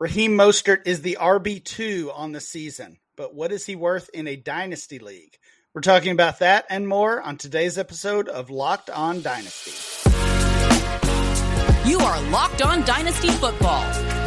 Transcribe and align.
Raheem 0.00 0.38
Mostert 0.38 0.86
is 0.86 1.02
the 1.02 1.18
RB2 1.20 2.16
on 2.16 2.30
the 2.30 2.40
season, 2.40 2.98
but 3.16 3.34
what 3.34 3.50
is 3.50 3.66
he 3.66 3.74
worth 3.74 4.08
in 4.10 4.28
a 4.28 4.36
dynasty 4.36 5.00
league? 5.00 5.36
We're 5.74 5.80
talking 5.80 6.12
about 6.12 6.38
that 6.38 6.66
and 6.70 6.86
more 6.86 7.20
on 7.20 7.36
today's 7.36 7.76
episode 7.76 8.28
of 8.28 8.48
Locked 8.48 8.90
On 8.90 9.22
Dynasty. 9.22 9.72
You 11.84 11.98
are 11.98 12.22
Locked 12.30 12.62
On 12.62 12.84
Dynasty 12.84 13.26
Football, 13.26 13.82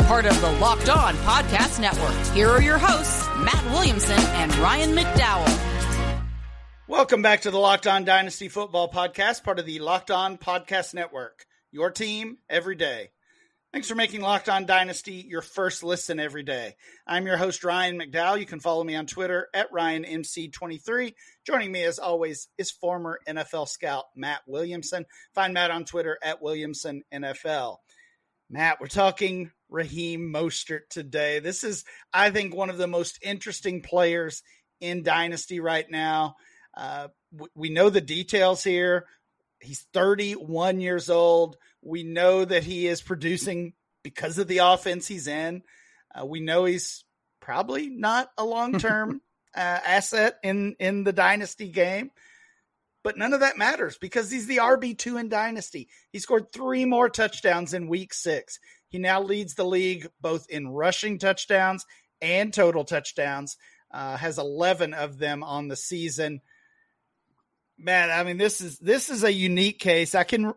part 0.08 0.26
of 0.26 0.42
the 0.42 0.52
Locked 0.60 0.90
On 0.90 1.16
Podcast 1.16 1.80
Network. 1.80 2.36
Here 2.36 2.50
are 2.50 2.62
your 2.62 2.78
hosts, 2.78 3.26
Matt 3.38 3.64
Williamson 3.72 4.20
and 4.20 4.54
Ryan 4.58 4.94
McDowell. 4.94 6.28
Welcome 6.90 7.22
back 7.22 7.44
to 7.44 7.52
the 7.52 7.60
Locked 7.60 7.88
On 7.88 8.04
Dynasty 8.04 8.50
Football 8.50 8.92
Podcast, 8.92 9.46
part 9.46 9.58
of 9.58 9.66
the 9.66 9.80
Locked 9.80 10.12
On 10.12 10.38
Podcast 10.38 10.94
Network. 10.94 11.46
Your 11.72 11.92
team 11.92 12.40
every 12.50 12.76
day. 12.76 13.12
Thanks 13.74 13.88
for 13.88 13.96
making 13.96 14.20
Locked 14.20 14.50
On 14.50 14.66
Dynasty 14.66 15.26
your 15.30 15.42
first 15.42 15.82
listen 15.82 16.20
every 16.20 16.44
day. 16.44 16.76
I'm 17.08 17.26
your 17.26 17.38
host, 17.38 17.64
Ryan 17.64 17.98
McDowell. 17.98 18.38
You 18.38 18.46
can 18.46 18.60
follow 18.60 18.84
me 18.84 18.98
on 18.98 19.06
Twitter 19.06 19.48
at 19.54 19.72
RyanMC23. 19.72 21.14
Joining 21.48 21.72
me, 21.72 21.86
as 21.86 21.98
always, 21.98 22.50
is 22.58 22.70
former 22.70 23.22
NFL 23.26 23.70
scout 23.70 24.04
Matt 24.14 24.42
Williamson. 24.46 25.06
Find 25.34 25.54
Matt 25.54 25.72
on 25.72 25.86
Twitter 25.86 26.20
at 26.22 26.42
WilliamsonNFL. 26.42 27.78
Matt, 28.50 28.82
we're 28.82 28.88
talking 28.88 29.52
Raheem 29.70 30.34
Mostert 30.34 30.90
today. 30.90 31.40
This 31.40 31.64
is, 31.64 31.86
I 32.12 32.30
think, 32.30 32.54
one 32.54 32.70
of 32.70 32.78
the 32.78 32.88
most 32.88 33.20
interesting 33.22 33.82
players 33.82 34.44
in 34.82 35.02
Dynasty 35.02 35.62
right 35.62 35.90
now. 35.90 36.36
Uh, 36.76 37.08
we 37.56 37.70
know 37.70 37.90
the 37.90 38.02
details 38.02 38.66
here. 38.66 39.06
He's 39.62 39.86
31 39.94 40.82
years 40.82 41.10
old. 41.10 41.58
We 41.82 42.04
know 42.04 42.46
that 42.46 42.64
he 42.64 42.88
is 42.88 43.02
producing 43.02 43.74
because 44.04 44.38
of 44.38 44.48
the 44.48 44.60
offense 44.60 45.08
he's 45.08 45.28
in. 45.28 45.64
Uh, 46.14 46.26
we 46.26 46.40
know 46.40 46.66
he's 46.66 47.04
probably 47.40 47.90
not 47.90 48.30
a 48.38 48.46
long 48.46 48.80
term 48.80 49.22
uh, 49.56 49.60
asset 49.60 50.38
in 50.44 50.76
in 50.80 51.04
the 51.04 51.14
dynasty 51.14 51.70
game, 51.70 52.12
but 53.04 53.18
none 53.18 53.34
of 53.34 53.42
that 53.42 53.58
matters 53.58 53.98
because 53.98 54.30
he's 54.30 54.48
the 54.48 54.58
RB 54.58 54.98
two 54.98 55.18
in 55.18 55.30
dynasty. 55.30 55.88
He 56.12 56.20
scored 56.20 56.52
three 56.52 56.86
more 56.86 57.10
touchdowns 57.10 57.74
in 57.74 57.88
week 57.88 58.14
six. 58.14 58.60
He 58.90 59.00
now 59.00 59.22
leads 59.22 59.56
the 59.56 59.66
league 59.66 60.08
both 60.20 60.50
in 60.50 60.68
rushing 60.68 61.18
touchdowns 61.18 61.86
and 62.22 62.54
total 62.54 62.84
touchdowns. 62.84 63.58
Uh, 63.94 64.16
has 64.16 64.38
11 64.38 64.94
of 64.94 65.18
them 65.18 65.44
on 65.44 65.68
the 65.68 65.76
season. 65.76 66.40
Man, 67.82 68.12
I 68.12 68.24
mean 68.24 68.38
this 68.38 68.62
is 68.62 68.78
this 68.78 69.10
is 69.10 69.24
a 69.24 69.34
unique 69.34 69.80
case. 69.80 70.14
I 70.14 70.24
can 70.24 70.54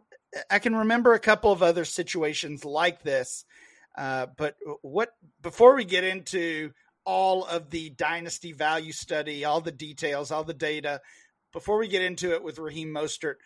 I 0.51 0.59
can 0.59 0.77
remember 0.77 1.15
a 1.15 1.21
couple 1.21 1.53
of 1.53 1.63
other 1.63 1.85
situations 1.85 2.65
like 2.65 3.03
this. 3.03 3.45
Uh, 3.97 4.27
but 4.37 4.57
what 4.83 5.11
before 5.41 5.75
we 5.75 5.85
get 5.85 6.05
into 6.05 6.73
all 7.05 7.45
of 7.45 7.71
the 7.71 7.91
dynasty 7.91 8.53
value 8.53 8.93
study, 8.93 9.45
all 9.45 9.61
the 9.61 9.73
details, 9.73 10.31
all 10.31 10.45
the 10.45 10.53
data, 10.55 11.01
before 11.53 11.79
we 11.79 11.89
get 11.89 12.03
into 12.03 12.33
it 12.33 12.43
with 12.43 12.59
Raheem 12.59 12.89
Mostert, 12.89 13.37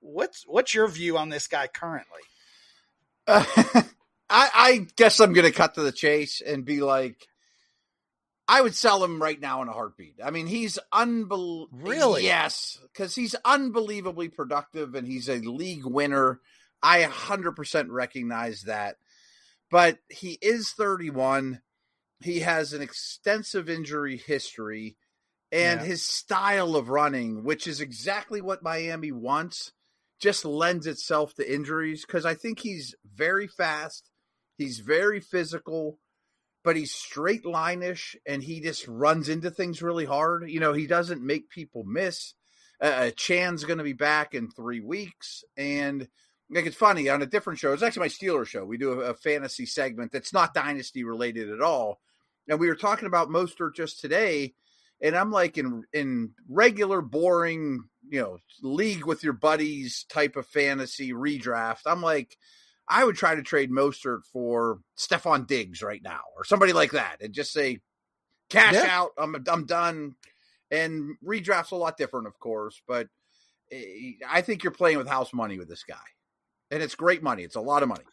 what's 0.00 0.44
what's 0.46 0.74
your 0.74 0.88
view 0.88 1.16
on 1.16 1.28
this 1.28 1.46
guy 1.46 1.68
currently? 1.68 2.22
Uh, 3.26 3.44
I, 4.30 4.50
I 4.54 4.86
guess 4.96 5.20
I'm 5.20 5.32
going 5.32 5.46
to 5.46 5.56
cut 5.56 5.74
to 5.74 5.82
the 5.82 5.92
chase 5.92 6.40
and 6.44 6.64
be 6.64 6.80
like, 6.80 7.27
I 8.50 8.62
would 8.62 8.74
sell 8.74 9.04
him 9.04 9.20
right 9.20 9.38
now 9.38 9.60
in 9.60 9.68
a 9.68 9.72
heartbeat. 9.72 10.16
I 10.24 10.30
mean, 10.30 10.46
he's 10.46 10.78
unbelievable. 10.90 11.68
Really? 11.70 12.24
Yes, 12.24 12.80
because 12.82 13.14
he's 13.14 13.36
unbelievably 13.44 14.30
productive 14.30 14.94
and 14.94 15.06
he's 15.06 15.28
a 15.28 15.36
league 15.36 15.84
winner. 15.84 16.40
I 16.82 17.02
100% 17.02 17.86
recognize 17.90 18.62
that. 18.62 18.96
But 19.70 19.98
he 20.08 20.38
is 20.40 20.70
31. 20.70 21.60
He 22.22 22.40
has 22.40 22.72
an 22.72 22.80
extensive 22.80 23.68
injury 23.68 24.16
history 24.16 24.96
and 25.52 25.80
yeah. 25.80 25.86
his 25.86 26.02
style 26.02 26.74
of 26.74 26.88
running, 26.88 27.44
which 27.44 27.66
is 27.66 27.82
exactly 27.82 28.40
what 28.40 28.62
Miami 28.62 29.12
wants, 29.12 29.72
just 30.20 30.46
lends 30.46 30.86
itself 30.86 31.34
to 31.34 31.54
injuries 31.54 32.06
because 32.06 32.24
I 32.24 32.34
think 32.34 32.60
he's 32.60 32.94
very 33.14 33.46
fast. 33.46 34.10
He's 34.56 34.80
very 34.80 35.20
physical 35.20 35.98
but 36.68 36.76
he's 36.76 36.92
straight 36.92 37.44
lineish 37.44 38.14
and 38.26 38.42
he 38.42 38.60
just 38.60 38.86
runs 38.86 39.30
into 39.30 39.50
things 39.50 39.80
really 39.80 40.04
hard. 40.04 40.50
You 40.50 40.60
know, 40.60 40.74
he 40.74 40.86
doesn't 40.86 41.24
make 41.24 41.48
people 41.48 41.82
miss. 41.82 42.34
Uh, 42.78 42.84
uh 42.84 43.10
Chan's 43.16 43.64
going 43.64 43.78
to 43.78 43.84
be 43.84 43.94
back 43.94 44.34
in 44.34 44.50
three 44.50 44.80
weeks, 44.80 45.44
and 45.56 46.06
like 46.50 46.66
it's 46.66 46.76
funny 46.76 47.08
on 47.08 47.22
a 47.22 47.26
different 47.26 47.58
show. 47.58 47.72
It's 47.72 47.82
actually 47.82 48.00
my 48.00 48.08
Steeler 48.08 48.46
show. 48.46 48.66
We 48.66 48.76
do 48.76 49.00
a, 49.00 49.12
a 49.12 49.14
fantasy 49.14 49.64
segment 49.64 50.12
that's 50.12 50.34
not 50.34 50.52
dynasty 50.52 51.04
related 51.04 51.48
at 51.50 51.62
all, 51.62 52.00
and 52.46 52.60
we 52.60 52.68
were 52.68 52.74
talking 52.74 53.06
about 53.06 53.30
Mostert 53.30 53.74
just 53.74 54.00
today. 54.00 54.52
And 55.00 55.16
I'm 55.16 55.30
like 55.30 55.56
in 55.56 55.84
in 55.94 56.32
regular 56.50 57.00
boring, 57.00 57.84
you 58.10 58.20
know, 58.20 58.38
league 58.60 59.06
with 59.06 59.24
your 59.24 59.32
buddies 59.32 60.04
type 60.10 60.36
of 60.36 60.46
fantasy 60.46 61.14
redraft. 61.14 61.86
I'm 61.86 62.02
like, 62.02 62.36
I 62.88 63.04
would 63.04 63.16
try 63.16 63.34
to 63.34 63.42
trade 63.42 63.70
Mostert 63.70 64.24
for 64.32 64.80
Stefon 64.96 65.46
Diggs 65.46 65.82
right 65.82 66.02
now 66.02 66.20
or 66.36 66.44
somebody 66.44 66.72
like 66.72 66.92
that 66.92 67.18
and 67.20 67.34
just 67.34 67.52
say, 67.52 67.80
cash 68.48 68.74
yeah. 68.74 68.86
out. 68.88 69.10
I'm, 69.18 69.36
I'm 69.46 69.66
done. 69.66 70.14
And 70.70 71.16
redraft's 71.24 71.70
a 71.70 71.76
lot 71.76 71.96
different, 71.96 72.26
of 72.26 72.38
course, 72.38 72.80
but 72.86 73.08
eh, 73.70 74.12
I 74.28 74.42
think 74.42 74.62
you're 74.62 74.70
playing 74.70 74.98
with 74.98 75.08
house 75.08 75.32
money 75.32 75.58
with 75.58 75.68
this 75.68 75.84
guy. 75.84 75.96
And 76.70 76.82
it's 76.82 76.94
great 76.94 77.22
money. 77.22 77.42
It's 77.42 77.56
a 77.56 77.60
lot 77.60 77.82
of 77.82 77.88
money. 77.88 78.04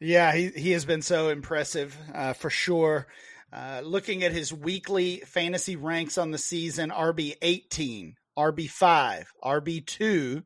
Yeah, 0.00 0.32
he, 0.32 0.48
he 0.48 0.70
has 0.72 0.84
been 0.84 1.02
so 1.02 1.28
impressive 1.28 1.96
uh, 2.14 2.32
for 2.32 2.50
sure. 2.50 3.06
Uh, 3.52 3.82
looking 3.84 4.22
at 4.22 4.32
his 4.32 4.52
weekly 4.52 5.22
fantasy 5.26 5.76
ranks 5.76 6.18
on 6.18 6.30
the 6.30 6.38
season, 6.38 6.90
RB 6.90 7.34
18, 7.42 8.14
RB 8.38 8.70
5, 8.70 9.32
RB 9.44 9.84
2, 9.84 10.42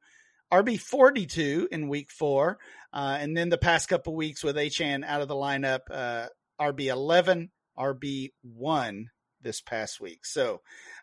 RB 0.55 0.81
42 0.81 1.69
in 1.73 1.89
week 1.89 2.11
four. 2.11 2.59
Uh, 2.93 3.17
and 3.21 3.37
then 3.37 3.49
the 3.49 3.59
past 3.59 3.89
couple 3.89 4.15
weeks 4.15 4.45
with 4.45 4.55
Achane 4.55 5.05
out 5.05 5.21
of 5.21 5.27
the 5.29 5.35
lineup, 5.35 5.81
uh, 5.91 6.27
RB 6.61 6.87
11, 6.87 7.51
RB 7.77 8.31
1 8.43 9.11
this 9.43 9.61
past 9.61 10.01
week. 10.01 10.25
So, 10.25 10.61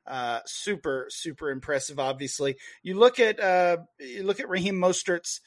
uh, 0.07 0.39
super, 0.45 1.07
super 1.09 1.50
impressive. 1.51 2.00
Obviously, 2.00 2.56
you 2.81 2.97
look 2.97 3.19
at 3.19 3.39
uh, 3.39 3.78
you 4.00 4.23
look 4.23 4.39
at 4.39 4.50
Raheem 4.50 4.75
Mostert's 4.75 5.41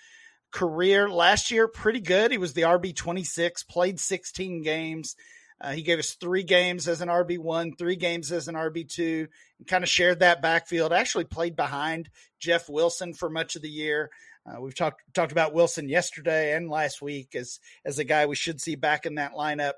career 0.52 1.08
last 1.08 1.50
year, 1.50 1.66
pretty 1.66 2.00
good. 2.00 2.30
He 2.30 2.38
was 2.38 2.52
the 2.52 2.62
RB 2.62 2.94
twenty 2.94 3.24
six, 3.24 3.62
played 3.64 3.98
sixteen 3.98 4.62
games, 4.62 5.16
uh, 5.64 5.72
he 5.72 5.80
gave 5.80 5.98
us 5.98 6.12
three 6.12 6.42
games 6.42 6.88
as 6.88 7.00
an 7.00 7.08
RB 7.08 7.38
one, 7.38 7.74
three 7.74 7.96
games 7.96 8.30
as 8.30 8.48
an 8.48 8.54
RB 8.54 8.86
two, 8.86 9.28
and 9.58 9.66
kind 9.66 9.82
of 9.82 9.88
shared 9.88 10.20
that 10.20 10.42
backfield. 10.42 10.92
Actually, 10.92 11.24
played 11.24 11.56
behind 11.56 12.10
Jeff 12.38 12.68
Wilson 12.68 13.14
for 13.14 13.30
much 13.30 13.56
of 13.56 13.62
the 13.62 13.70
year. 13.70 14.10
Uh, 14.44 14.60
we've 14.60 14.74
talked 14.74 15.00
talked 15.14 15.32
about 15.32 15.54
Wilson 15.54 15.88
yesterday 15.88 16.54
and 16.54 16.68
last 16.68 17.00
week 17.00 17.34
as 17.34 17.60
as 17.82 17.98
a 17.98 18.04
guy 18.04 18.26
we 18.26 18.36
should 18.36 18.60
see 18.60 18.74
back 18.74 19.06
in 19.06 19.14
that 19.14 19.32
lineup 19.32 19.72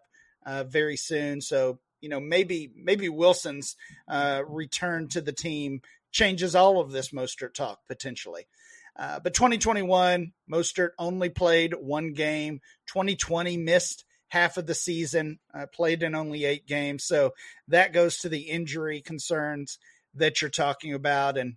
uh, 0.44 0.64
very 0.64 0.96
soon. 0.96 1.40
So 1.40 1.78
you 2.00 2.08
know 2.08 2.18
maybe 2.18 2.68
maybe 2.74 3.08
Wilson's 3.08 3.76
uh, 4.08 4.42
return 4.44 5.06
to 5.10 5.20
the 5.20 5.32
team 5.32 5.82
changes 6.10 6.56
all 6.56 6.80
of 6.80 6.90
this 6.90 7.10
Mostert 7.10 7.54
talk 7.54 7.78
potentially. 7.86 8.48
Uh, 8.98 9.20
but 9.20 9.34
2021, 9.34 10.32
Mostert 10.50 10.90
only 10.98 11.28
played 11.28 11.74
one 11.74 12.12
game. 12.12 12.60
2020 12.88 13.58
missed 13.58 14.05
half 14.28 14.56
of 14.56 14.66
the 14.66 14.74
season, 14.74 15.38
uh, 15.54 15.66
played 15.72 16.02
in 16.02 16.14
only 16.14 16.44
eight 16.44 16.66
games. 16.66 17.04
So 17.04 17.32
that 17.68 17.92
goes 17.92 18.18
to 18.18 18.28
the 18.28 18.42
injury 18.42 19.00
concerns 19.00 19.78
that 20.14 20.40
you're 20.40 20.50
talking 20.50 20.94
about. 20.94 21.38
And 21.38 21.56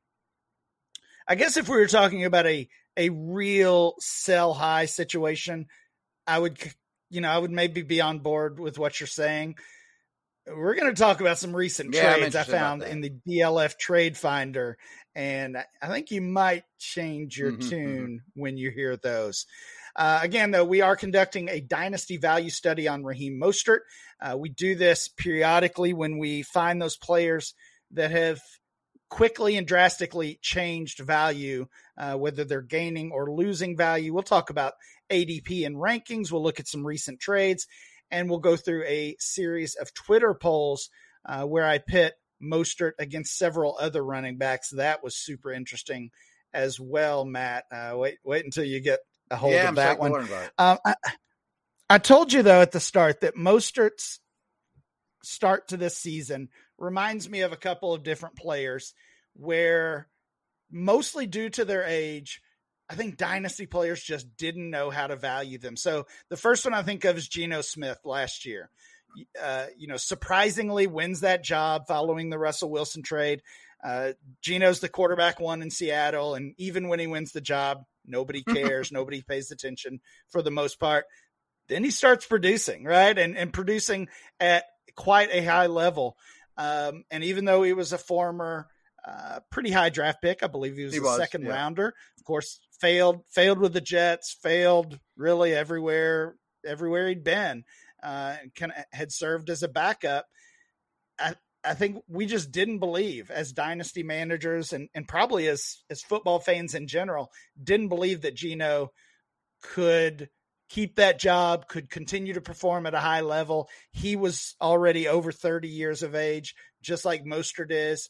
I 1.27 1.35
guess 1.35 1.57
if 1.57 1.67
we 1.67 1.77
were 1.77 1.87
talking 1.87 2.25
about 2.25 2.47
a 2.47 2.67
a 2.97 3.09
real 3.09 3.95
sell 3.99 4.53
high 4.53 4.85
situation, 4.85 5.67
I 6.27 6.37
would 6.37 6.57
you 7.09 7.21
know 7.21 7.29
I 7.29 7.37
would 7.37 7.51
maybe 7.51 7.81
be 7.81 8.01
on 8.01 8.19
board 8.19 8.59
with 8.59 8.77
what 8.77 8.99
you're 8.99 9.07
saying. 9.07 9.55
We're 10.47 10.75
going 10.75 10.93
to 10.93 10.99
talk 10.99 11.21
about 11.21 11.37
some 11.37 11.55
recent 11.55 11.93
yeah, 11.93 12.15
trades 12.15 12.35
I 12.35 12.43
found 12.43 12.81
in 12.81 13.01
the 13.01 13.11
DLF 13.27 13.77
Trade 13.77 14.17
Finder, 14.17 14.79
and 15.13 15.57
I 15.81 15.87
think 15.87 16.09
you 16.09 16.21
might 16.21 16.63
change 16.79 17.37
your 17.37 17.51
mm-hmm, 17.51 17.61
mm-hmm. 17.61 17.69
tune 17.69 18.07
mm-hmm. 18.07 18.41
when 18.41 18.57
you 18.57 18.71
hear 18.71 18.97
those. 18.97 19.45
Uh, 19.95 20.19
again, 20.21 20.51
though, 20.51 20.65
we 20.65 20.81
are 20.81 20.95
conducting 20.95 21.49
a 21.49 21.61
dynasty 21.61 22.17
value 22.17 22.49
study 22.49 22.87
on 22.87 23.03
Raheem 23.03 23.39
Mostert. 23.41 23.79
Uh, 24.21 24.37
we 24.37 24.49
do 24.49 24.75
this 24.75 25.07
periodically 25.07 25.93
when 25.93 26.17
we 26.17 26.41
find 26.41 26.81
those 26.81 26.97
players 26.97 27.53
that 27.91 28.11
have 28.11 28.39
quickly 29.09 29.57
and 29.57 29.67
drastically 29.67 30.39
changed 30.41 30.99
value, 30.99 31.67
uh, 31.97 32.13
whether 32.15 32.43
they're 32.43 32.61
gaining 32.61 33.11
or 33.11 33.31
losing 33.31 33.75
value. 33.75 34.13
We'll 34.13 34.23
talk 34.23 34.49
about 34.49 34.73
ADP 35.09 35.65
and 35.65 35.75
rankings. 35.75 36.31
We'll 36.31 36.43
look 36.43 36.59
at 36.59 36.67
some 36.67 36.85
recent 36.85 37.19
trades, 37.19 37.67
and 38.11 38.29
we'll 38.29 38.39
go 38.39 38.55
through 38.55 38.83
a 38.85 39.15
series 39.19 39.75
of 39.75 39.93
Twitter 39.93 40.33
polls 40.33 40.89
uh, 41.25 41.43
where 41.43 41.65
I 41.65 41.79
pit 41.79 42.13
Mostert 42.41 42.93
against 42.99 43.37
several 43.37 43.75
other 43.79 44.03
running 44.03 44.37
backs. 44.37 44.69
That 44.69 45.03
was 45.03 45.17
super 45.17 45.51
interesting 45.51 46.11
as 46.53 46.79
well, 46.79 47.25
Matt. 47.25 47.65
Uh, 47.71 47.93
wait, 47.95 48.19
wait 48.23 48.45
until 48.45 48.63
you 48.63 48.79
get 48.79 48.99
a 49.31 49.35
hold 49.35 49.53
yeah, 49.53 49.69
of 49.69 49.75
that 49.75 49.99
one. 49.99 50.13
Um, 50.57 50.77
I, 50.85 50.95
I 51.89 51.97
told 51.97 52.33
you 52.33 52.43
though 52.43 52.61
at 52.61 52.71
the 52.71 52.79
start 52.79 53.21
that 53.21 53.35
Mostert's 53.35 54.19
start 55.23 55.69
to 55.69 55.77
this 55.77 55.97
season 55.97 56.49
reminds 56.77 57.29
me 57.29 57.41
of 57.41 57.51
a 57.51 57.57
couple 57.57 57.93
of 57.93 58.03
different 58.03 58.35
players 58.35 58.93
where 59.33 60.07
mostly 60.71 61.27
due 61.27 61.49
to 61.49 61.65
their 61.65 61.83
age, 61.83 62.41
I 62.89 62.95
think 62.95 63.17
dynasty 63.17 63.65
players 63.65 64.01
just 64.01 64.35
didn't 64.37 64.69
know 64.69 64.89
how 64.89 65.07
to 65.07 65.15
value 65.15 65.57
them. 65.57 65.75
So 65.75 66.07
the 66.29 66.37
first 66.37 66.65
one 66.65 66.73
I 66.73 66.81
think 66.81 67.05
of 67.05 67.17
is 67.17 67.27
Geno 67.27 67.61
Smith 67.61 67.99
last 68.03 68.45
year. 68.45 68.69
Uh, 69.41 69.65
you 69.77 69.87
know, 69.87 69.97
surprisingly 69.97 70.87
wins 70.87 71.21
that 71.21 71.43
job 71.43 71.87
following 71.87 72.29
the 72.29 72.39
Russell 72.39 72.69
Wilson 72.69 73.01
trade. 73.01 73.41
Uh, 73.83 74.13
Geno's 74.41 74.79
the 74.79 74.89
quarterback 74.89 75.39
one 75.39 75.61
in 75.61 75.71
Seattle, 75.71 76.35
and 76.35 76.53
even 76.57 76.87
when 76.87 76.99
he 76.99 77.07
wins 77.07 77.31
the 77.31 77.41
job, 77.41 77.85
nobody 78.09 78.43
cares, 78.49 78.91
nobody 78.91 79.21
pays 79.21 79.51
attention 79.51 79.99
for 80.29 80.41
the 80.41 80.51
most 80.51 80.79
part. 80.79 81.05
Then 81.67 81.83
he 81.83 81.91
starts 81.91 82.25
producing, 82.25 82.83
right, 82.83 83.17
and 83.17 83.37
and 83.37 83.53
producing 83.53 84.09
at 84.39 84.65
quite 84.95 85.29
a 85.31 85.43
high 85.43 85.67
level. 85.67 86.17
Um, 86.57 87.05
and 87.09 87.23
even 87.23 87.45
though 87.45 87.63
he 87.63 87.73
was 87.73 87.93
a 87.93 87.97
former 87.97 88.67
uh, 89.07 89.39
pretty 89.49 89.71
high 89.71 89.89
draft 89.89 90.21
pick, 90.21 90.43
I 90.43 90.47
believe 90.47 90.75
he 90.75 90.83
was 90.83 90.93
he 90.93 90.99
a 90.99 91.03
was, 91.03 91.17
second 91.17 91.43
yeah. 91.43 91.51
rounder. 91.51 91.93
Of 92.17 92.23
course, 92.25 92.59
failed 92.81 93.23
failed 93.29 93.59
with 93.59 93.73
the 93.73 93.81
Jets, 93.81 94.35
failed 94.41 94.99
really 95.15 95.53
everywhere 95.53 96.35
everywhere 96.65 97.07
he'd 97.07 97.23
been. 97.23 97.63
Uh, 98.01 98.35
kind 98.55 98.71
of 98.71 98.83
had 98.91 99.11
served 99.11 99.49
as 99.49 99.63
a 99.63 99.67
backup. 99.67 100.25
I, 101.19 101.35
I 101.63 101.73
think 101.73 102.03
we 102.07 102.25
just 102.25 102.51
didn't 102.51 102.79
believe 102.79 103.29
as 103.31 103.51
dynasty 103.51 104.03
managers 104.03 104.71
and, 104.71 104.87
and 104.93 105.07
probably 105.07 105.47
as 105.47 105.83
as 105.89 106.01
football 106.01 106.39
fans 106.39 106.73
in 106.73 106.87
general 106.87 107.31
didn't 107.61 107.89
believe 107.89 108.21
that 108.21 108.35
Geno 108.35 108.91
could 109.61 110.29
keep 110.69 110.95
that 110.95 111.19
job, 111.19 111.67
could 111.67 111.89
continue 111.89 112.33
to 112.33 112.41
perform 112.41 112.85
at 112.85 112.93
a 112.93 112.99
high 112.99 113.21
level. 113.21 113.67
He 113.91 114.15
was 114.15 114.55
already 114.61 115.07
over 115.07 115.31
30 115.31 115.67
years 115.67 116.03
of 116.03 116.15
age, 116.15 116.55
just 116.81 117.05
like 117.05 117.25
Mostert 117.25 117.71
is. 117.71 118.09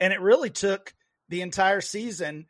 And 0.00 0.12
it 0.12 0.20
really 0.20 0.50
took 0.50 0.94
the 1.28 1.42
entire 1.42 1.80
season 1.80 2.46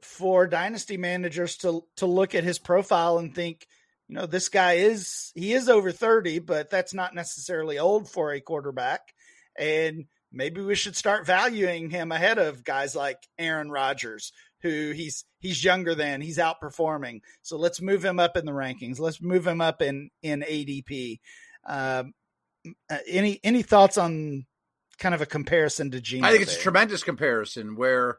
for 0.00 0.46
dynasty 0.46 0.96
managers 0.96 1.56
to 1.58 1.84
to 1.96 2.06
look 2.06 2.34
at 2.34 2.44
his 2.44 2.58
profile 2.58 3.18
and 3.18 3.34
think, 3.34 3.66
you 4.08 4.14
know, 4.14 4.26
this 4.26 4.48
guy 4.48 4.74
is 4.74 5.30
he 5.34 5.52
is 5.52 5.68
over 5.68 5.92
30, 5.92 6.40
but 6.40 6.70
that's 6.70 6.94
not 6.94 7.14
necessarily 7.14 7.78
old 7.78 8.08
for 8.08 8.32
a 8.32 8.40
quarterback. 8.40 9.00
And 9.58 10.06
maybe 10.32 10.60
we 10.60 10.74
should 10.74 10.96
start 10.96 11.26
valuing 11.26 11.90
him 11.90 12.12
ahead 12.12 12.38
of 12.38 12.64
guys 12.64 12.94
like 12.94 13.18
Aaron 13.38 13.70
Rodgers, 13.70 14.32
who 14.62 14.92
he's 14.92 15.24
he's 15.38 15.64
younger 15.64 15.94
than, 15.94 16.20
he's 16.20 16.38
outperforming. 16.38 17.20
So 17.42 17.56
let's 17.56 17.80
move 17.80 18.04
him 18.04 18.18
up 18.18 18.36
in 18.36 18.46
the 18.46 18.52
rankings. 18.52 18.98
Let's 18.98 19.20
move 19.20 19.46
him 19.46 19.60
up 19.60 19.82
in 19.82 20.10
in 20.22 20.42
ADP. 20.42 21.20
Um, 21.66 22.14
uh, 22.90 22.98
any 23.06 23.40
any 23.42 23.62
thoughts 23.62 23.98
on 23.98 24.46
kind 24.98 25.14
of 25.14 25.20
a 25.20 25.26
comparison 25.26 25.90
to 25.90 26.00
Geno? 26.00 26.26
I 26.26 26.30
think 26.30 26.42
it's 26.42 26.52
there? 26.52 26.60
a 26.60 26.62
tremendous 26.62 27.02
comparison 27.02 27.76
where 27.76 28.18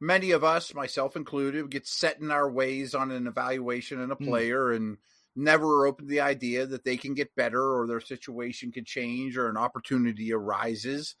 many 0.00 0.30
of 0.30 0.42
us, 0.44 0.74
myself 0.74 1.16
included, 1.16 1.70
get 1.70 1.86
set 1.86 2.20
in 2.20 2.30
our 2.30 2.50
ways 2.50 2.94
on 2.94 3.10
an 3.10 3.26
evaluation 3.26 4.00
and 4.00 4.12
a 4.12 4.16
hmm. 4.16 4.24
player 4.24 4.66
mm. 4.66 4.76
and 4.76 4.96
never 5.36 5.86
open 5.86 6.06
to 6.06 6.10
the 6.10 6.20
idea 6.20 6.66
that 6.66 6.84
they 6.84 6.96
can 6.96 7.14
get 7.14 7.34
better 7.36 7.62
or 7.62 7.86
their 7.86 8.00
situation 8.00 8.72
could 8.72 8.86
change 8.86 9.36
or 9.36 9.48
an 9.48 9.56
opportunity 9.56 10.32
arises. 10.32 11.14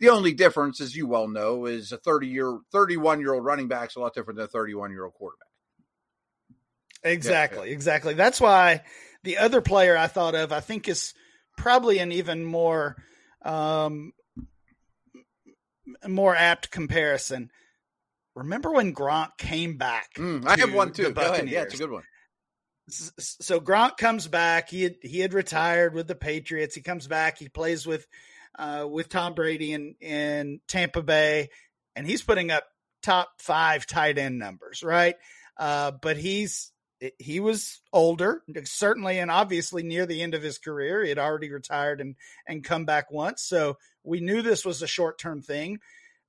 The 0.00 0.08
only 0.08 0.32
difference, 0.32 0.80
as 0.80 0.96
you 0.96 1.06
well 1.06 1.28
know, 1.28 1.66
is 1.66 1.92
a 1.92 1.98
30 1.98 2.26
year, 2.26 2.58
31 2.72 3.20
year 3.20 3.34
old 3.34 3.44
running 3.44 3.68
back 3.68 3.90
is 3.90 3.96
a 3.96 4.00
lot 4.00 4.14
different 4.14 4.38
than 4.38 4.46
a 4.46 4.48
31 4.48 4.90
year 4.90 5.04
old 5.04 5.14
quarterback. 5.14 5.48
Exactly. 7.04 7.58
Yeah, 7.58 7.64
yeah. 7.66 7.72
Exactly. 7.72 8.14
That's 8.14 8.40
why 8.40 8.82
the 9.22 9.38
other 9.38 9.60
player 9.60 9.96
I 9.96 10.08
thought 10.08 10.34
of, 10.34 10.52
I 10.52 10.60
think, 10.60 10.88
is 10.88 11.14
probably 11.56 11.98
an 11.98 12.12
even 12.12 12.44
more, 12.44 12.96
um, 13.42 14.12
more 16.08 16.34
apt 16.34 16.70
comparison. 16.70 17.50
Remember 18.34 18.72
when 18.72 18.94
Gronk 18.94 19.36
came 19.38 19.76
back? 19.76 20.14
Mm, 20.16 20.44
I 20.46 20.58
have 20.58 20.74
one 20.74 20.92
too. 20.92 21.12
Go 21.12 21.20
ahead. 21.20 21.48
Yeah, 21.48 21.62
it's 21.62 21.74
a 21.74 21.78
good 21.78 21.90
one. 21.90 22.02
So 22.88 23.60
Gronk 23.60 23.96
comes 23.96 24.28
back. 24.28 24.68
He 24.68 24.82
had, 24.82 24.96
he 25.00 25.20
had 25.20 25.32
retired 25.32 25.94
with 25.94 26.06
the 26.06 26.14
Patriots. 26.14 26.74
He 26.74 26.82
comes 26.82 27.06
back. 27.06 27.38
He 27.38 27.48
plays 27.48 27.86
with 27.86 28.06
uh, 28.58 28.86
with 28.88 29.08
Tom 29.08 29.34
Brady 29.34 29.72
in, 29.72 29.94
in 30.00 30.60
Tampa 30.68 31.02
Bay, 31.02 31.48
and 31.96 32.06
he's 32.06 32.22
putting 32.22 32.50
up 32.50 32.64
top 33.02 33.28
five 33.38 33.86
tight 33.86 34.18
end 34.18 34.38
numbers, 34.38 34.82
right? 34.82 35.16
Uh, 35.58 35.92
but 35.92 36.16
he's 36.16 36.72
he 37.18 37.40
was 37.40 37.80
older, 37.92 38.42
certainly, 38.64 39.18
and 39.18 39.30
obviously 39.30 39.82
near 39.82 40.06
the 40.06 40.22
end 40.22 40.34
of 40.34 40.42
his 40.42 40.58
career. 40.58 41.02
He 41.02 41.08
had 41.08 41.18
already 41.18 41.50
retired 41.50 42.00
and 42.00 42.16
and 42.46 42.64
come 42.64 42.84
back 42.84 43.10
once, 43.10 43.42
so 43.42 43.76
we 44.02 44.20
knew 44.20 44.42
this 44.42 44.64
was 44.64 44.82
a 44.82 44.86
short 44.86 45.18
term 45.18 45.42
thing 45.42 45.78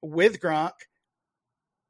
with 0.02 0.40
Gronk. 0.40 0.74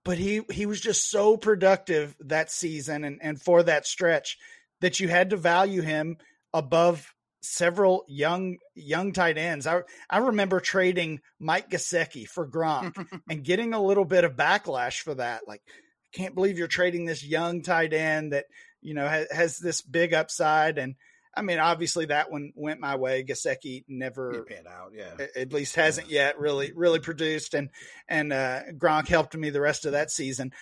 But 0.06 0.18
he 0.18 0.42
he 0.52 0.66
was 0.66 0.80
just 0.80 1.10
so 1.10 1.36
productive 1.36 2.16
that 2.22 2.52
season 2.52 3.04
and, 3.04 3.20
and 3.22 3.42
for 3.42 3.64
that 3.64 3.86
stretch 3.86 4.38
that 4.80 5.00
you 5.00 5.08
had 5.08 5.32
to 5.32 5.38
value 5.38 5.82
him 5.82 6.18
above 6.54 7.14
several 7.42 8.06
young 8.08 8.58
young 8.76 9.14
tight 9.14 9.38
ends. 9.38 9.68
I 9.68 9.82
I 10.10 10.20
remember 10.20 10.60
trading 10.60 11.22
Mike 11.40 11.70
Gesicki 11.70 12.28
for 12.28 12.48
Gronk 12.48 12.94
and 13.30 13.44
getting 13.44 13.74
a 13.74 13.84
little 13.84 14.06
bit 14.06 14.24
of 14.24 14.36
backlash 14.36 15.02
for 15.02 15.16
that. 15.16 15.42
Like, 15.48 15.62
I 15.68 16.18
can't 16.18 16.36
believe 16.36 16.58
you're 16.58 16.68
trading 16.68 17.06
this 17.06 17.26
young 17.26 17.62
tight 17.62 17.94
end 17.94 18.34
that 18.34 18.46
you 18.82 18.94
know 18.94 19.08
has, 19.08 19.32
has 19.32 19.58
this 19.58 19.82
big 19.82 20.14
upside. 20.14 20.78
And 20.78 20.96
I 21.36 21.42
mean, 21.42 21.60
obviously 21.60 22.06
that 22.06 22.32
one 22.32 22.54
went 22.56 22.80
my 22.80 22.96
way. 22.96 23.24
Gesicki 23.24 23.84
never 23.88 24.46
panned 24.48 24.68
out. 24.68 24.92
Yeah, 24.94 25.26
at 25.36 25.52
least 25.52 25.76
hasn't 25.76 26.10
yeah. 26.10 26.28
yet 26.28 26.40
really 26.40 26.72
really 26.74 27.00
produced. 27.00 27.54
And 27.54 27.70
and 28.08 28.32
uh, 28.32 28.62
Gronk 28.78 29.08
helped 29.08 29.36
me 29.36 29.50
the 29.50 29.62
rest 29.62 29.86
of 29.86 29.92
that 29.94 30.12
season. 30.12 30.54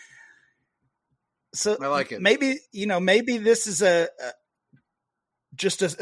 So 1.54 1.78
I 1.80 1.88
like 1.88 2.12
it. 2.12 2.22
Maybe 2.22 2.58
you 2.72 2.88
know, 2.88 3.00
maybe 3.00 3.38
this 3.38 3.68
is 3.68 3.82
a, 3.82 4.08
a 4.20 4.32
just 5.56 5.82
a, 5.82 5.96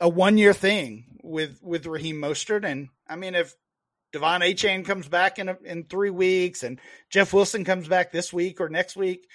a, 0.00 0.06
a 0.06 0.08
one 0.08 0.36
year 0.36 0.52
thing 0.52 1.18
with 1.22 1.58
with 1.62 1.86
Raheem 1.86 2.16
Mostert. 2.16 2.64
And 2.64 2.88
I 3.08 3.16
mean, 3.16 3.34
if 3.34 3.54
De'Von 4.12 4.40
Achane 4.40 4.84
comes 4.84 5.08
back 5.08 5.38
in 5.38 5.48
a, 5.48 5.56
in 5.64 5.84
three 5.84 6.10
weeks 6.10 6.62
and 6.62 6.80
Jeff 7.10 7.32
Wilson 7.32 7.64
comes 7.64 7.88
back 7.88 8.12
this 8.12 8.32
week 8.32 8.60
or 8.60 8.68
next 8.68 8.96
week, 8.96 9.26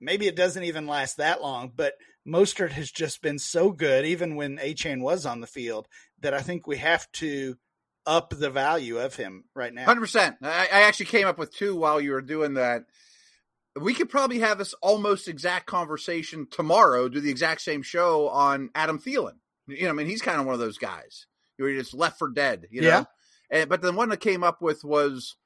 maybe 0.00 0.26
it 0.26 0.36
doesn't 0.36 0.64
even 0.64 0.86
last 0.86 1.16
that 1.16 1.40
long. 1.40 1.72
But 1.74 1.94
Mostert 2.26 2.70
has 2.70 2.90
just 2.90 3.22
been 3.22 3.38
so 3.38 3.70
good, 3.70 4.06
even 4.06 4.36
when 4.36 4.58
Achane 4.58 5.00
was 5.00 5.26
on 5.26 5.40
the 5.40 5.46
field, 5.46 5.88
that 6.20 6.34
I 6.34 6.40
think 6.40 6.66
we 6.66 6.78
have 6.78 7.10
to 7.12 7.56
up 8.06 8.30
the 8.30 8.50
value 8.50 8.98
of 8.98 9.16
him 9.16 9.44
right 9.54 9.72
now. 9.72 9.84
Hundred 9.84 10.02
percent. 10.02 10.36
I, 10.42 10.68
I 10.72 10.82
actually 10.82 11.06
came 11.06 11.26
up 11.26 11.38
with 11.38 11.54
two 11.54 11.76
while 11.76 12.00
you 12.00 12.12
were 12.12 12.22
doing 12.22 12.54
that 12.54 12.84
we 13.80 13.94
could 13.94 14.08
probably 14.08 14.38
have 14.40 14.58
this 14.58 14.74
almost 14.74 15.28
exact 15.28 15.66
conversation 15.66 16.46
tomorrow, 16.50 17.08
do 17.08 17.20
the 17.20 17.30
exact 17.30 17.60
same 17.60 17.82
show 17.82 18.28
on 18.28 18.70
Adam 18.74 18.98
Thielen. 18.98 19.38
You 19.66 19.84
know, 19.84 19.90
I 19.90 19.92
mean, 19.92 20.06
he's 20.06 20.22
kind 20.22 20.38
of 20.38 20.46
one 20.46 20.54
of 20.54 20.60
those 20.60 20.78
guys 20.78 21.26
where 21.56 21.70
you're 21.70 21.80
just 21.80 21.94
left 21.94 22.18
for 22.18 22.28
dead, 22.28 22.66
you 22.70 22.82
know? 22.82 22.88
Yeah. 22.88 23.04
And, 23.50 23.68
but 23.68 23.82
the 23.82 23.92
one 23.92 24.10
that 24.10 24.20
came 24.20 24.44
up 24.44 24.62
with 24.62 24.84
was 24.84 25.36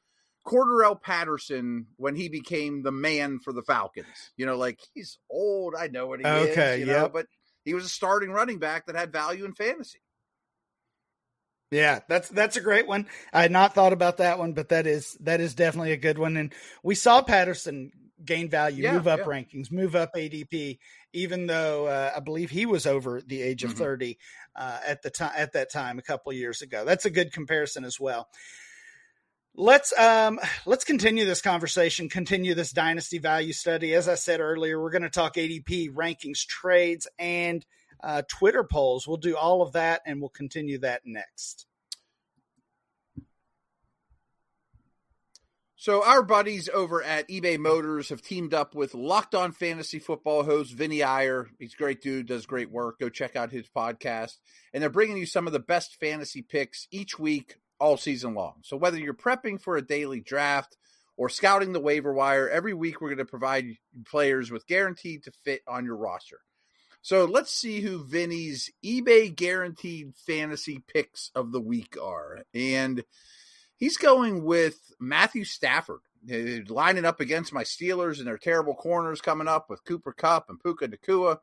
Cordarrelle 0.49 1.01
Patterson 1.01 1.87
when 1.97 2.17
he 2.17 2.29
became 2.29 2.83
the 2.83 2.93
man 2.93 3.39
for 3.39 3.53
the 3.53 3.63
Falcons. 3.63 4.33
You 4.37 4.47
know, 4.47 4.57
like 4.57 4.81
he's 4.95 5.19
old. 5.31 5.75
I 5.79 5.89
know 5.89 6.07
what 6.07 6.21
he 6.21 6.27
okay, 6.27 6.75
is. 6.75 6.81
You 6.81 6.87
know, 6.87 7.09
but 7.09 7.27
he 7.65 7.75
was 7.75 7.85
a 7.85 7.89
starting 7.89 8.31
running 8.31 8.59
back 8.59 8.87
that 8.87 8.97
had 8.97 9.13
value 9.13 9.45
in 9.45 9.55
fantasy. 9.55 10.01
Yeah, 11.71 12.01
that's 12.09 12.31
that's 12.31 12.57
a 12.57 12.63
great 12.63 12.89
one. 12.89 13.07
I 13.31 13.43
had 13.43 13.53
not 13.53 13.75
thought 13.75 13.93
about 13.93 14.17
that 14.19 14.39
one, 14.39 14.55
but 14.55 14.71
that 14.71 14.87
is 14.87 15.19
that 15.21 15.41
is 15.41 15.55
definitely 15.55 15.93
a 15.93 15.99
good 15.99 16.19
one. 16.19 16.39
And 16.39 16.55
we 16.83 16.95
saw 16.95 17.21
Patterson 17.21 17.93
gain 18.25 18.49
value, 18.49 18.85
yeah, 18.85 18.95
move 18.95 19.07
up 19.07 19.21
yeah. 19.21 19.27
rankings, 19.27 19.71
move 19.71 19.95
up 19.95 20.15
ADP, 20.15 20.79
even 21.13 21.47
though 21.47 21.87
uh, 21.87 22.13
I 22.17 22.21
believe 22.21 22.49
he 22.49 22.65
was 22.65 22.87
over 22.87 23.21
the 23.21 23.43
age 23.43 23.65
of 23.65 23.73
mm-hmm. 23.73 23.81
30 23.81 24.19
uh, 24.57 24.79
at 24.87 25.03
the 25.03 25.11
time 25.11 25.33
at 25.37 25.53
that 25.53 25.71
time 25.71 25.99
a 25.99 26.03
couple 26.03 26.33
years 26.33 26.63
ago. 26.63 26.87
That's 26.87 27.05
a 27.05 27.11
good 27.11 27.35
comparison 27.35 27.85
as 27.85 28.01
well. 28.01 28.29
Let's 29.61 29.93
um, 29.99 30.39
let's 30.67 30.85
continue 30.85 31.25
this 31.25 31.43
conversation, 31.43 32.09
continue 32.09 32.55
this 32.55 32.71
dynasty 32.71 33.19
value 33.19 33.53
study. 33.53 33.93
As 33.93 34.09
I 34.09 34.15
said 34.15 34.39
earlier, 34.39 34.81
we're 34.81 34.93
going 34.93 35.03
to 35.03 35.11
talk 35.11 35.35
ADP 35.35 35.93
rankings, 35.95 36.47
trades, 36.47 37.09
and 37.19 37.67
uh, 38.01 38.23
Twitter 38.29 38.63
polls. 38.63 39.09
We'll 39.09 39.17
do 39.17 39.37
all 39.37 39.63
of 39.63 39.73
that, 39.73 40.03
and 40.07 40.21
we'll 40.21 40.29
continue 40.29 40.79
that 40.79 41.01
next. 41.05 41.67
So 45.75 46.05
our 46.05 46.23
buddies 46.23 46.69
over 46.69 47.03
at 47.03 47.29
eBay 47.29 47.59
Motors 47.59 48.11
have 48.11 48.23
teamed 48.23 48.55
up 48.55 48.77
with 48.77 48.95
Locked 48.95 49.35
On 49.35 49.51
Fantasy 49.51 49.99
Football 49.99 50.45
host 50.45 50.73
Vinny 50.73 51.03
Iyer. 51.03 51.49
He's 51.59 51.75
a 51.75 51.77
great 51.77 52.01
dude, 52.01 52.29
does 52.29 52.47
great 52.47 52.71
work. 52.71 53.01
Go 53.01 53.09
check 53.09 53.35
out 53.35 53.51
his 53.51 53.67
podcast. 53.77 54.35
And 54.73 54.81
they're 54.81 54.89
bringing 54.89 55.17
you 55.17 55.27
some 55.27 55.49
of 55.49 55.53
the 55.53 55.59
best 55.59 55.97
fantasy 55.99 56.43
picks 56.43 56.87
each 56.93 57.19
week, 57.19 57.57
all 57.79 57.97
season 57.97 58.35
long. 58.35 58.55
So 58.63 58.77
whether 58.77 58.99
you're 58.99 59.15
prepping 59.15 59.61
for 59.61 59.77
a 59.77 59.87
daily 59.87 60.21
draft 60.21 60.77
or 61.17 61.29
scouting 61.29 61.73
the 61.73 61.81
waiver 61.81 62.13
wire, 62.13 62.49
every 62.49 62.75
week 62.75 63.01
we're 63.01 63.09
going 63.09 63.19
to 63.19 63.25
provide 63.25 63.67
players 64.07 64.51
with 64.51 64.67
guaranteed 64.67 65.25
to 65.25 65.33
fit 65.45 65.63
on 65.67 65.85
your 65.85 65.97
roster. 65.97 66.41
So 67.03 67.25
let's 67.25 67.53
see 67.53 67.81
who 67.81 68.05
Vinny's 68.05 68.71
eBay 68.85 69.35
guaranteed 69.35 70.15
fantasy 70.27 70.83
picks 70.93 71.31
of 71.35 71.53
the 71.53 71.61
week 71.61 71.97
are. 72.01 72.41
And 72.53 73.05
he's 73.77 73.97
going 73.97 74.45
with 74.45 74.77
Matthew 75.01 75.45
Stafford, 75.45 76.01
lining 76.69 77.05
up 77.05 77.21
against 77.21 77.53
my 77.53 77.63
Steelers 77.63 78.19
and 78.19 78.27
their 78.27 78.39
terrible 78.39 78.75
corners 78.75 79.21
coming 79.21 79.49
up 79.49 79.71
with 79.71 79.85
Cooper 79.85 80.13
Kupp 80.13 80.51
and 80.51 80.61
Puka 80.61 80.89
Nacua. 80.89 81.39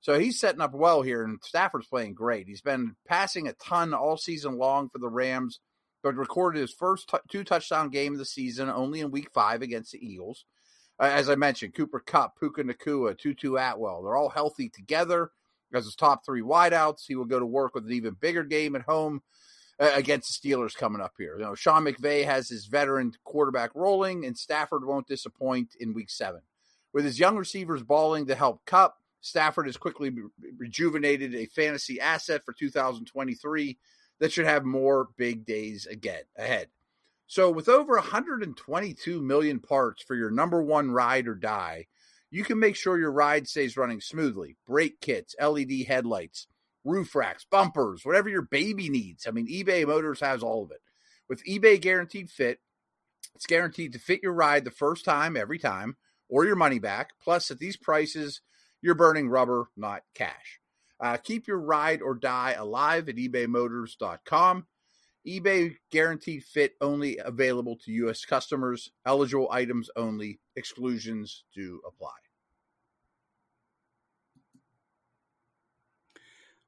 So 0.00 0.18
he's 0.18 0.40
setting 0.40 0.62
up 0.62 0.72
well 0.72 1.02
here, 1.02 1.24
and 1.24 1.38
Stafford's 1.42 1.88
playing 1.88 2.14
great. 2.14 2.46
He's 2.46 2.62
been 2.62 2.96
passing 3.06 3.48
a 3.48 3.52
ton 3.54 3.92
all 3.92 4.16
season 4.16 4.56
long 4.56 4.88
for 4.88 4.98
the 4.98 5.10
Rams, 5.10 5.60
but 6.02 6.16
recorded 6.16 6.60
his 6.60 6.72
first 6.72 7.08
t- 7.08 7.18
two 7.28 7.44
touchdown 7.44 7.90
game 7.90 8.12
of 8.12 8.18
the 8.18 8.24
season 8.24 8.68
only 8.68 9.00
in 9.00 9.10
week 9.10 9.30
five 9.32 9.62
against 9.62 9.92
the 9.92 10.04
Eagles. 10.04 10.44
Uh, 10.98 11.10
as 11.12 11.30
I 11.30 11.34
mentioned, 11.34 11.74
Cooper 11.74 12.00
Kupp, 12.00 12.38
Puka 12.38 12.62
Nacua, 12.62 13.16
Tutu 13.16 13.56
Atwell, 13.56 14.02
they're 14.02 14.16
all 14.16 14.28
healthy 14.28 14.68
together 14.68 15.30
as 15.72 15.84
his 15.84 15.94
top 15.94 16.24
three 16.24 16.42
wideouts. 16.42 17.06
He 17.06 17.14
will 17.14 17.24
go 17.24 17.38
to 17.38 17.46
work 17.46 17.74
with 17.74 17.86
an 17.86 17.92
even 17.92 18.16
bigger 18.20 18.44
game 18.44 18.76
at 18.76 18.82
home 18.82 19.22
uh, 19.78 19.90
against 19.94 20.42
the 20.42 20.48
Steelers 20.48 20.76
coming 20.76 21.00
up 21.00 21.14
here. 21.18 21.36
You 21.38 21.44
know, 21.44 21.54
Sean 21.54 21.84
McVay 21.84 22.24
has 22.24 22.48
his 22.48 22.66
veteran 22.66 23.12
quarterback 23.24 23.70
rolling, 23.74 24.26
and 24.26 24.36
Stafford 24.36 24.84
won't 24.84 25.06
disappoint 25.06 25.74
in 25.80 25.94
week 25.94 26.10
seven. 26.10 26.42
With 26.92 27.04
his 27.04 27.18
young 27.18 27.36
receivers 27.36 27.82
balling 27.82 28.26
to 28.26 28.34
help 28.34 28.64
Kupp, 28.66 28.96
Stafford 29.20 29.66
has 29.66 29.76
quickly 29.76 30.12
rejuvenated 30.56 31.34
a 31.34 31.46
fantasy 31.46 32.00
asset 32.00 32.42
for 32.44 32.52
2023 32.52 33.78
that 34.20 34.32
should 34.32 34.46
have 34.46 34.64
more 34.64 35.08
big 35.16 35.44
days 35.44 35.86
again 35.86 36.22
ahead. 36.36 36.68
So, 37.26 37.50
with 37.50 37.68
over 37.68 37.94
122 37.94 39.22
million 39.22 39.60
parts 39.60 40.02
for 40.02 40.14
your 40.14 40.30
number 40.30 40.62
one 40.62 40.90
ride 40.90 41.28
or 41.28 41.34
die, 41.34 41.86
you 42.30 42.44
can 42.44 42.58
make 42.58 42.76
sure 42.76 42.98
your 42.98 43.12
ride 43.12 43.48
stays 43.48 43.76
running 43.76 44.00
smoothly. 44.00 44.56
Brake 44.66 45.00
kits, 45.00 45.34
LED 45.40 45.84
headlights, 45.86 46.46
roof 46.84 47.14
racks, 47.14 47.46
bumpers, 47.50 48.04
whatever 48.04 48.28
your 48.28 48.42
baby 48.42 48.88
needs. 48.88 49.26
I 49.26 49.30
mean, 49.30 49.48
eBay 49.48 49.86
Motors 49.86 50.20
has 50.20 50.42
all 50.42 50.64
of 50.64 50.70
it. 50.70 50.80
With 51.28 51.44
eBay 51.44 51.80
Guaranteed 51.80 52.30
Fit, 52.30 52.60
it's 53.34 53.46
guaranteed 53.46 53.92
to 53.92 53.98
fit 53.98 54.22
your 54.22 54.32
ride 54.32 54.64
the 54.64 54.70
first 54.70 55.04
time, 55.04 55.36
every 55.36 55.58
time, 55.58 55.96
or 56.28 56.44
your 56.44 56.56
money 56.56 56.78
back. 56.78 57.12
Plus, 57.22 57.50
at 57.50 57.58
these 57.58 57.76
prices, 57.76 58.40
you're 58.82 58.94
burning 58.94 59.28
rubber, 59.28 59.68
not 59.76 60.02
cash. 60.14 60.59
Uh, 61.00 61.16
keep 61.16 61.46
your 61.46 61.58
ride 61.58 62.02
or 62.02 62.14
die 62.14 62.52
alive 62.52 63.08
at 63.08 63.16
ebaymotors.com. 63.16 64.66
eBay 65.26 65.76
guaranteed 65.90 66.44
fit 66.44 66.74
only 66.80 67.18
available 67.18 67.76
to 67.76 67.92
U.S. 67.92 68.24
customers. 68.24 68.90
Eligible 69.06 69.50
items 69.50 69.88
only. 69.96 70.40
Exclusions 70.56 71.44
do 71.54 71.80
apply. 71.86 72.10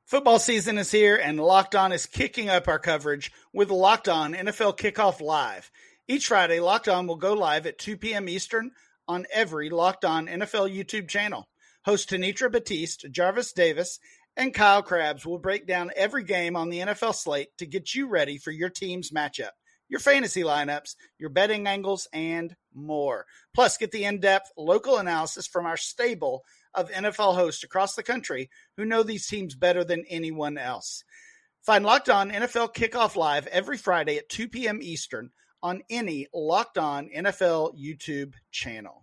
Football 0.07 0.39
season 0.39 0.77
is 0.77 0.91
here, 0.91 1.17
and 1.17 1.41
Locked 1.41 1.75
On 1.75 1.91
is 1.91 2.05
kicking 2.05 2.51
up 2.51 2.69
our 2.69 2.79
coverage 2.79 3.33
with 3.53 3.71
Locked 3.71 4.09
On 4.09 4.35
NFL 4.35 4.77
Kickoff 4.77 5.23
Live. 5.23 5.71
Each 6.07 6.27
Friday, 6.27 6.61
Locked 6.61 6.89
On 6.89 7.07
will 7.07 7.17
go 7.17 7.33
live 7.33 7.67
at 7.67 7.79
2 7.79 7.97
p.m. 7.97 8.29
Eastern 8.29 8.73
on 9.09 9.27
every 9.33 9.71
Locked 9.71 10.05
On 10.05 10.27
NFL 10.27 10.71
YouTube 10.71 11.09
channel. 11.09 11.49
Host 11.87 12.11
Tanitra 12.11 12.53
Batiste, 12.53 13.07
Jarvis 13.11 13.53
Davis, 13.55 13.99
and 14.37 14.55
Kyle 14.55 14.83
Crabbs 14.83 15.27
will 15.27 15.39
break 15.39 15.67
down 15.67 15.91
every 15.97 16.25
game 16.25 16.57
on 16.57 16.71
the 16.71 16.81
NFL 16.81 17.15
slate 17.15 17.49
to 17.59 17.67
get 17.67 17.95
you 17.95 18.09
ready 18.09 18.39
for 18.39 18.51
your 18.51 18.71
team's 18.71 19.11
matchup, 19.11 19.51
your 19.89 20.01
fantasy 20.01 20.43
lineups, 20.43 20.97
your 21.19 21.31
betting 21.31 21.67
angles, 21.67 22.09
and 22.13 22.57
more. 22.75 23.27
Plus, 23.55 23.77
get 23.77 23.91
the 23.93 24.05
in 24.05 24.21
depth 24.21 24.51
local 24.57 24.99
analysis 24.99 25.47
from 25.47 25.67
our 25.67 25.77
stable 25.77 26.45
of 26.75 26.91
NFL 26.91 27.35
hosts 27.35 27.65
across 27.65 27.95
the 27.95 28.03
country 28.03 28.51
who 28.77 28.85
know 28.85 29.03
these 29.03 29.27
teams 29.27 29.55
better 29.55 29.85
than 29.85 30.05
anyone 30.09 30.57
else. 30.57 31.05
Find 31.63 31.85
Locked 31.85 32.09
On 32.09 32.31
NFL 32.31 32.75
Kickoff 32.75 33.15
Live 33.15 33.47
every 33.47 33.77
Friday 33.77 34.17
at 34.17 34.29
2 34.29 34.49
p.m. 34.49 34.81
Eastern 34.83 35.31
on 35.63 35.83
any 35.91 36.27
Locked 36.35 36.79
On 36.79 37.09
NFL 37.09 37.79
YouTube 37.79 38.35
channel. 38.51 39.02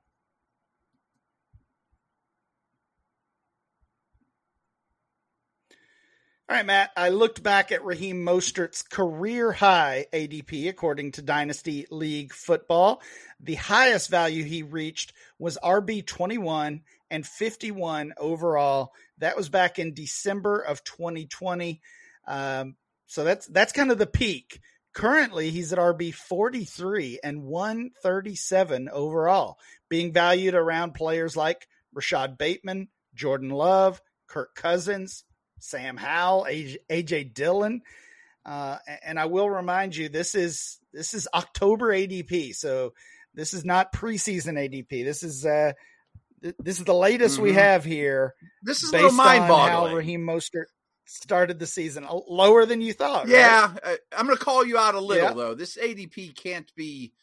All 6.49 6.55
right, 6.55 6.65
Matt. 6.65 6.89
I 6.97 7.09
looked 7.09 7.43
back 7.43 7.71
at 7.71 7.85
Raheem 7.85 8.25
Mostert's 8.25 8.81
career 8.81 9.51
high 9.51 10.07
ADP 10.11 10.67
according 10.67 11.11
to 11.11 11.21
Dynasty 11.21 11.85
League 11.91 12.33
Football. 12.33 13.03
The 13.39 13.53
highest 13.53 14.09
value 14.09 14.43
he 14.43 14.63
reached 14.63 15.13
was 15.37 15.59
RB 15.63 16.03
21 16.03 16.81
and 17.11 17.27
51 17.27 18.15
overall. 18.17 18.93
That 19.19 19.37
was 19.37 19.47
back 19.47 19.77
in 19.77 19.93
December 19.93 20.59
of 20.59 20.83
2020. 20.83 21.81
Um, 22.25 22.77
so 23.05 23.23
that's 23.23 23.45
that's 23.45 23.71
kind 23.71 23.91
of 23.91 23.99
the 23.99 24.07
peak. 24.07 24.59
Currently, 24.95 25.51
he's 25.51 25.71
at 25.71 25.77
RB 25.77 26.11
43 26.11 27.19
and 27.23 27.43
137 27.43 28.89
overall, 28.89 29.59
being 29.87 30.13
valued 30.13 30.55
around 30.55 30.95
players 30.95 31.37
like 31.37 31.67
Rashod 31.93 32.39
Bateman, 32.39 32.87
Jordan 33.13 33.51
Love, 33.51 34.01
Kirk 34.25 34.55
Cousins, 34.55 35.25
Sam 35.59 35.97
Howell, 35.97 36.47
AJ 36.49 37.33
Dillon. 37.33 37.81
Uh, 38.45 38.77
and 39.03 39.19
I 39.19 39.25
will 39.25 39.49
remind 39.49 39.95
you, 39.95 40.09
this 40.09 40.33
is 40.33 40.79
this 40.93 41.13
is 41.13 41.27
October 41.33 41.93
ADP, 41.93 42.55
so 42.55 42.93
this 43.33 43.53
is 43.53 43.63
not 43.63 43.93
preseason 43.93 44.53
ADP. 44.53 45.03
This 45.03 45.23
is 45.23 45.45
uh, 45.45 45.73
th- 46.41 46.55
this 46.57 46.79
is 46.79 46.85
the 46.85 46.93
latest 46.93 47.35
mm-hmm. 47.35 47.43
we 47.43 47.53
have 47.53 47.83
here. 47.83 48.33
This 48.63 48.81
is 48.83 48.91
based 48.91 49.13
mind 49.13 49.43
on 49.43 49.69
how 49.69 49.93
Raheem 49.93 50.21
Mostert 50.21 50.65
started 51.05 51.59
the 51.59 51.67
season 51.67 52.07
lower 52.27 52.65
than 52.65 52.81
you 52.81 52.93
thought. 52.93 53.27
Yeah, 53.27 53.73
right? 53.83 53.99
I'm 54.15 54.25
going 54.25 54.37
to 54.37 54.43
call 54.43 54.65
you 54.65 54.77
out 54.77 54.95
a 54.95 54.99
little 54.99 55.29
yeah. 55.29 55.33
though. 55.33 55.55
This 55.55 55.77
ADP 55.77 56.35
can't 56.35 56.71
be 56.75 57.13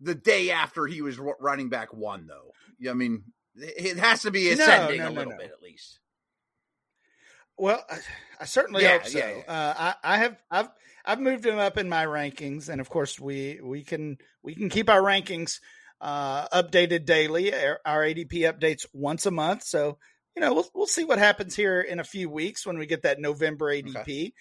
the 0.00 0.14
day 0.14 0.50
after 0.50 0.86
he 0.86 1.02
was 1.02 1.18
running 1.18 1.68
back 1.68 1.92
one, 1.92 2.26
though. 2.26 2.52
I 2.90 2.94
mean, 2.94 3.24
it 3.56 3.98
has 3.98 4.22
to 4.22 4.30
be 4.30 4.50
ascending 4.50 4.98
no, 4.98 5.08
no, 5.08 5.10
a 5.10 5.14
little 5.14 5.32
no, 5.32 5.38
bit 5.38 5.50
at 5.50 5.62
least. 5.62 5.98
Well, 7.58 7.84
I, 7.90 7.98
I 8.40 8.44
certainly 8.44 8.82
yeah, 8.82 8.98
hope 8.98 9.06
so. 9.06 9.18
Yeah, 9.18 9.30
yeah. 9.36 9.52
Uh, 9.52 9.74
I, 9.76 10.14
I, 10.14 10.18
have 10.18 10.42
I've 10.50 10.68
I've 11.04 11.20
moved 11.20 11.44
him 11.44 11.58
up 11.58 11.76
in 11.76 11.88
my 11.88 12.06
rankings, 12.06 12.68
and 12.68 12.80
of 12.80 12.88
course 12.88 13.18
we 13.18 13.60
we 13.62 13.82
can 13.82 14.18
we 14.42 14.54
can 14.54 14.68
keep 14.68 14.88
our 14.88 15.02
rankings 15.02 15.60
uh, 16.00 16.48
updated 16.48 17.04
daily. 17.04 17.52
Our, 17.52 17.80
our, 17.84 18.02
ADP 18.02 18.32
updates 18.32 18.86
once 18.92 19.26
a 19.26 19.30
month, 19.30 19.64
so 19.64 19.98
you 20.36 20.40
know 20.40 20.54
we'll 20.54 20.68
we'll 20.74 20.86
see 20.86 21.04
what 21.04 21.18
happens 21.18 21.56
here 21.56 21.80
in 21.80 21.98
a 21.98 22.04
few 22.04 22.30
weeks 22.30 22.64
when 22.64 22.78
we 22.78 22.86
get 22.86 23.02
that 23.02 23.20
November 23.20 23.66
ADP. 23.66 23.96
Okay. 23.96 24.32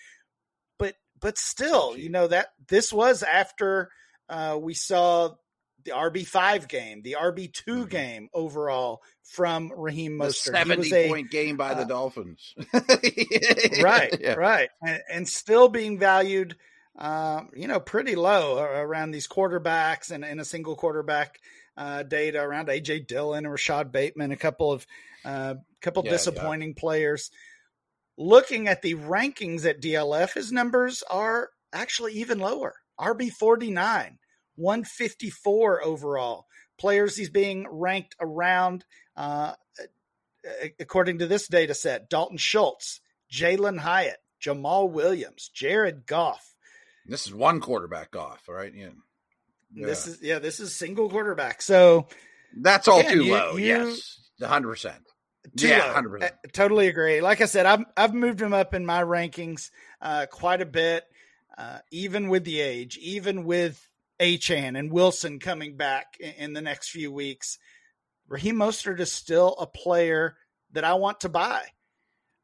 But 0.78 0.96
but 1.20 1.38
still, 1.38 1.98
you 1.98 2.10
know 2.10 2.28
that 2.28 2.50
this 2.68 2.94
was 2.94 3.24
after 3.24 3.90
uh, 4.30 4.58
we 4.62 4.74
saw 4.74 5.32
the 5.88 5.94
RB 5.94 6.28
five 6.28 6.68
game, 6.68 7.02
the 7.02 7.16
RB 7.20 7.52
2 7.52 7.72
mm-hmm. 7.72 7.90
game 7.90 8.30
overall 8.34 9.02
from 9.24 9.72
Raheem 9.76 10.20
Mostert. 10.20 10.46
The 10.46 10.52
Seventy 10.52 10.94
a, 10.94 11.08
point 11.08 11.32
game 11.32 11.56
by 11.56 11.72
uh, 11.72 11.76
the 11.76 11.86
Dolphins. 11.86 12.54
right, 13.82 14.16
yeah. 14.20 14.34
right, 14.34 14.70
and, 14.82 15.02
and, 15.10 15.30
still 15.30 15.70
being 15.70 15.98
valued, 15.98 16.58
uh, 16.98 17.44
you 17.56 17.68
know, 17.68 17.80
pretty 17.80 18.16
low 18.16 18.60
around 18.60 19.12
these 19.12 19.28
quarterbacks 19.28 20.12
and 20.12 20.26
in 20.26 20.42
a 20.42 20.46
single 20.46 20.76
quarterback 20.76 21.40
uh, 21.78 22.04
data 22.04 22.42
around 22.42 22.68
AJ 22.68 23.08
Dillon 23.08 23.46
and 23.46 23.52
Rashod 23.52 23.94
Bateman, 23.94 24.32
a 24.32 24.38
couple 24.38 24.72
of 24.72 24.86
a 25.24 25.30
uh, 25.30 25.56
couple 25.82 26.04
yeah, 26.06 26.12
disappointing 26.12 26.74
yeah. 26.76 26.80
players. 26.82 27.32
Looking 28.18 28.68
at 28.68 28.82
the 28.82 28.96
rankings 28.96 29.66
at 29.66 29.82
DLF, 29.82 30.34
his 30.34 30.52
numbers 30.52 31.04
are 31.10 31.50
actually 31.72 32.14
even 32.14 32.40
lower. 32.40 32.76
RB 33.00 33.32
forty 33.32 33.72
nine 33.72 34.18
154 34.58 35.84
overall. 35.84 36.46
Players 36.78 37.16
he's 37.16 37.30
being 37.30 37.66
ranked 37.70 38.16
around, 38.20 38.86
uh, 39.16 39.54
according 40.80 41.20
to 41.20 41.28
this 41.28 41.48
data 41.48 41.74
set 41.74 42.10
Dalton 42.10 42.38
Schultz, 42.38 43.02
Jalin 43.32 43.80
Hyatt, 43.80 44.18
Jamaal 44.42 44.92
Williams, 44.92 45.50
Jared 45.54 46.06
Goff. 46.06 46.56
This 47.06 47.26
is 47.26 47.34
one 47.34 47.62
quarterback 47.62 48.16
off, 48.16 48.48
right? 48.48 48.74
Yeah. 48.74 48.90
yeah. 49.74 49.86
This 49.86 50.08
is 50.08 50.22
yeah, 50.22 50.40
this 50.40 50.60
is 50.60 50.76
single 50.76 51.10
quarterback. 51.10 51.62
So 51.62 52.08
that's 52.56 52.88
all 52.88 53.00
again, 53.00 53.14
too 53.14 53.24
you, 53.24 53.34
low. 53.34 53.56
You, 53.56 53.66
yes, 53.66 54.20
hundred 54.42 54.70
percent. 54.70 55.04
Yeah, 55.56 55.94
hundred 55.94 56.10
percent. 56.10 56.36
Totally 56.54 56.88
agree. 56.88 57.22
Like 57.22 57.42
I 57.42 57.46
said, 57.46 57.66
I've 57.66 57.86
I've 57.96 58.14
moved 58.14 58.42
him 58.42 58.54
up 58.54 58.74
in 58.74 58.86
my 58.86 59.02
rankings 59.04 59.72
uh, 60.02 60.26
quite 60.30 60.62
a 60.62 60.66
bit, 60.66 61.06
uh, 61.58 61.80
even 61.92 62.28
with 62.30 62.44
the 62.44 62.60
age, 62.60 62.98
even 62.98 63.46
with 63.46 63.88
Achane 64.20 64.78
and 64.78 64.92
Wilson 64.92 65.40
coming 65.40 65.78
back 65.78 66.18
in, 66.20 66.34
in 66.38 66.54
the 66.54 66.62
next 66.62 66.90
few 66.90 67.12
weeks, 67.12 67.58
Raheem 68.28 68.56
Mostert 68.56 69.00
is 69.00 69.12
still 69.12 69.56
a 69.60 69.68
player 69.68 70.36
that 70.74 70.84
I 70.84 70.96
want 70.96 71.22
to 71.22 71.30
buy. 71.30 71.64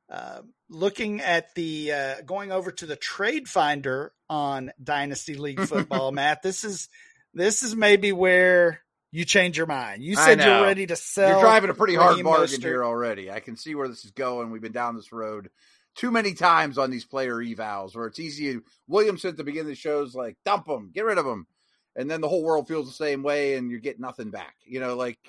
Uh, 0.09 0.41
looking 0.69 1.21
at 1.21 1.53
the 1.55 1.91
uh, 1.91 2.21
going 2.25 2.51
over 2.51 2.71
to 2.71 2.85
the 2.85 2.95
trade 2.95 3.47
finder 3.47 4.11
on 4.29 4.71
Dynasty 4.81 5.35
League 5.35 5.61
Football, 5.67 6.11
Matt, 6.11 6.43
this 6.43 6.63
is 6.63 6.89
this 7.33 7.63
is 7.63 7.75
maybe 7.75 8.11
where 8.11 8.81
you 9.11 9.25
change 9.25 9.57
your 9.57 9.67
mind. 9.67 10.03
You 10.03 10.15
said 10.15 10.39
you're 10.39 10.63
ready 10.63 10.85
to 10.87 10.95
sell. 10.95 11.29
You're 11.29 11.41
driving 11.41 11.69
a 11.69 11.73
pretty 11.73 11.95
hard 11.95 12.23
bargain 12.23 12.59
Mostert. 12.59 12.63
here 12.63 12.83
already. 12.83 13.31
I 13.31 13.39
can 13.39 13.55
see 13.55 13.75
where 13.75 13.87
this 13.87 14.05
is 14.05 14.11
going. 14.11 14.51
We've 14.51 14.61
been 14.61 14.71
down 14.71 14.95
this 14.95 15.11
road 15.11 15.49
too 15.95 16.11
many 16.11 16.33
times 16.33 16.77
on 16.77 16.89
these 16.91 17.05
player 17.05 17.35
evals 17.35 17.95
where 17.95 18.07
it's 18.07 18.19
easy. 18.19 18.59
Williamson 18.87 19.29
at 19.29 19.37
the 19.37 19.43
beginning 19.43 19.71
of 19.71 19.75
the 19.75 19.75
show 19.75 20.01
is 20.01 20.15
like, 20.15 20.37
dump 20.45 20.65
them, 20.65 20.91
get 20.93 21.05
rid 21.05 21.17
of 21.17 21.25
them. 21.25 21.47
And 21.95 22.09
then 22.09 22.21
the 22.21 22.27
whole 22.29 22.43
world 22.43 22.67
feels 22.67 22.87
the 22.87 22.93
same 23.05 23.23
way 23.23 23.55
and 23.55 23.69
you 23.69 23.79
get 23.79 23.99
nothing 23.99 24.31
back. 24.31 24.55
You 24.65 24.79
know, 24.79 24.95
like. 24.95 25.19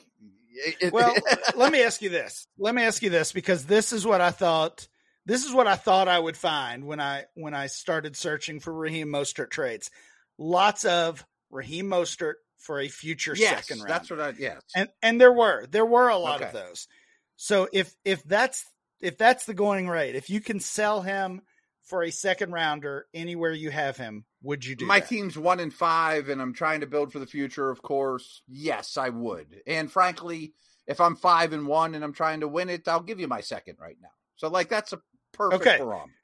it- 0.80 0.92
Well, 0.92 1.14
let 1.56 1.72
me 1.72 1.82
ask 1.82 2.00
you 2.02 2.08
this. 2.10 2.46
Let 2.58 2.74
me 2.74 2.82
ask 2.82 3.02
you 3.02 3.10
this 3.10 3.32
because 3.32 3.64
this 3.66 3.92
is 3.92 4.06
what 4.06 4.20
I 4.20 4.30
thought. 4.30 4.88
This 5.26 5.44
is 5.44 5.52
what 5.52 5.66
I 5.66 5.76
thought 5.76 6.06
I 6.08 6.18
would 6.18 6.36
find 6.36 6.84
when 6.86 7.00
I 7.00 7.24
when 7.34 7.54
I 7.54 7.66
started 7.68 8.16
searching 8.16 8.60
for 8.60 8.72
Raheem 8.72 9.08
Mostert 9.08 9.50
trades. 9.50 9.90
Lots 10.38 10.84
of 10.84 11.24
Raheem 11.50 11.86
Mostert 11.86 12.34
for 12.58 12.80
a 12.80 12.88
future 12.88 13.34
yes, 13.36 13.66
second 13.66 13.82
round. 13.82 13.90
that's 13.90 14.10
what 14.10 14.20
I, 14.20 14.32
yes. 14.38 14.60
and 14.74 14.88
and 15.02 15.20
there 15.20 15.32
were 15.32 15.66
there 15.66 15.86
were 15.86 16.08
a 16.08 16.16
lot 16.18 16.42
of 16.42 16.52
those. 16.52 16.88
So 17.36 17.68
if 17.72 17.94
if 18.04 18.22
that's 18.24 18.64
if 19.00 19.16
that's 19.18 19.46
the 19.46 19.54
going 19.54 19.88
rate, 19.88 20.14
if 20.14 20.28
you 20.30 20.40
can 20.40 20.60
sell 20.60 21.00
him 21.02 21.42
for 21.84 22.02
a 22.02 22.10
second 22.10 22.52
rounder 22.52 23.06
anywhere 23.14 23.52
you 23.52 23.70
have 23.70 23.96
him, 23.96 24.24
would 24.42 24.64
you 24.64 24.74
do 24.76 24.86
My 24.86 25.00
that? 25.00 25.08
team's 25.08 25.36
one 25.38 25.60
in 25.60 25.70
five, 25.70 26.28
and 26.28 26.40
I'm 26.40 26.54
trying 26.54 26.80
to 26.80 26.86
build 26.86 27.12
for 27.12 27.18
the 27.18 27.26
future. 27.26 27.70
Of 27.70 27.82
course, 27.82 28.42
yes, 28.48 28.96
I 28.96 29.10
would. 29.10 29.62
And 29.66 29.90
frankly, 29.90 30.54
if 30.86 31.00
I'm 31.00 31.16
five 31.16 31.52
and 31.52 31.66
one 31.66 31.94
and 31.94 32.02
I'm 32.04 32.12
trying 32.12 32.40
to 32.40 32.48
win 32.48 32.68
it, 32.70 32.86
I'll 32.88 33.00
give 33.00 33.20
you 33.20 33.28
my 33.28 33.40
second 33.40 33.76
right 33.80 33.96
now. 34.02 34.08
So, 34.36 34.48
like, 34.48 34.68
that's 34.68 34.92
a 34.92 35.00
perfect 35.32 35.62
Okay. 35.66 35.78
for 35.78 35.94
'em. 35.94 36.14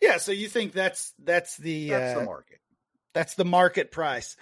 Yeah, 0.00 0.18
so 0.18 0.32
you 0.32 0.48
think 0.48 0.72
that's 0.72 1.12
that's 1.18 1.56
the 1.56 1.88
That's 1.90 2.14
uh, 2.16 2.18
the 2.20 2.24
market. 2.26 2.58
That's 3.14 3.34
the 3.34 3.44
market 3.44 3.90
price. 3.90 4.36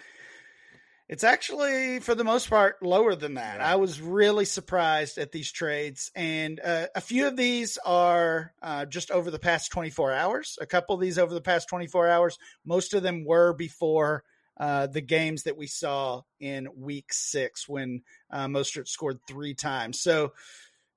It's 1.13 1.25
actually, 1.25 2.01
for 2.01 2.15
the 2.15 2.25
most 2.25 2.49
part, 2.49 2.83
lower 2.83 3.15
than 3.15 3.35
that. 3.35 3.59
Yeah. 3.59 3.71
I 3.71 3.77
was 3.77 4.01
really 4.01 4.47
surprised 4.47 5.19
at 5.19 5.31
these 5.31 5.53
trades, 5.53 6.11
and 6.17 6.59
uh, 6.59 6.87
a 6.95 7.03
few 7.03 7.27
of 7.27 7.37
these 7.37 7.77
are 7.85 8.55
uh, 8.63 8.87
just 8.87 9.11
over 9.11 9.31
the 9.31 9.39
past 9.39 9.71
24 9.73 10.15
hours. 10.15 10.57
A 10.59 10.65
couple 10.65 10.95
of 10.95 11.03
these 11.03 11.19
over 11.19 11.35
the 11.35 11.43
past 11.43 11.69
24 11.69 12.09
hours. 12.09 12.39
Most 12.65 12.95
of 12.95 13.03
them 13.03 13.27
were 13.27 13.53
before 13.53 14.25
uh, 14.59 14.87
the 14.87 15.03
games 15.03 15.43
that 15.43 15.59
we 15.59 15.67
saw 15.67 16.23
in 16.41 16.67
Week 16.75 17.13
Six 17.13 17.69
when 17.69 18.05
uh, 18.31 18.47
Mostert 18.47 18.89
scored 18.89 19.21
three 19.29 19.53
times. 19.53 20.01
So, 20.01 20.33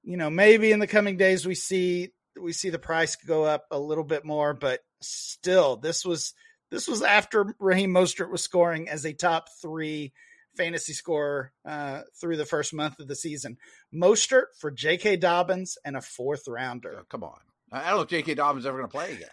you 0.01 0.15
know, 0.15 0.29
maybe 0.29 0.71
in 0.71 0.79
the 0.79 0.87
coming 0.87 1.17
days 1.17 1.45
we 1.45 1.55
see 1.55 2.13
we 2.39 2.53
see 2.53 2.69
the 2.69 2.79
price 2.79 3.17
go 3.17 3.43
up 3.43 3.65
a 3.69 3.77
little 3.77 4.05
bit 4.05 4.23
more, 4.23 4.53
but 4.53 4.79
still, 5.01 5.75
this 5.75 6.05
was 6.05 6.33
this 6.75 6.89
was 6.89 7.01
after 7.01 7.55
Raheem 7.57 7.91
Mostert 7.91 8.29
was 8.29 8.43
scoring 8.43 8.89
as 8.89 9.05
a 9.05 9.13
top 9.13 9.47
three 9.61 10.11
fantasy 10.57 10.91
scorer 10.91 11.53
uh, 11.63 12.01
through 12.19 12.35
the 12.35 12.45
first 12.45 12.73
month 12.73 12.99
of 12.99 13.07
the 13.07 13.15
season. 13.15 13.57
Mostert 13.93 14.47
for 14.59 14.71
J.K. 14.71 15.15
Dobbins 15.15 15.77
and 15.85 15.95
a 15.95 16.01
fourth 16.01 16.49
rounder. 16.49 16.97
Oh, 16.99 17.03
come 17.09 17.23
on. 17.23 17.39
I 17.71 17.87
don't 17.87 17.95
know 17.95 18.01
if 18.01 18.09
J.K. 18.09 18.35
Dobbins 18.35 18.63
is 18.63 18.67
ever 18.67 18.77
going 18.77 18.89
to 18.89 18.91
play 18.91 19.13
again. 19.13 19.29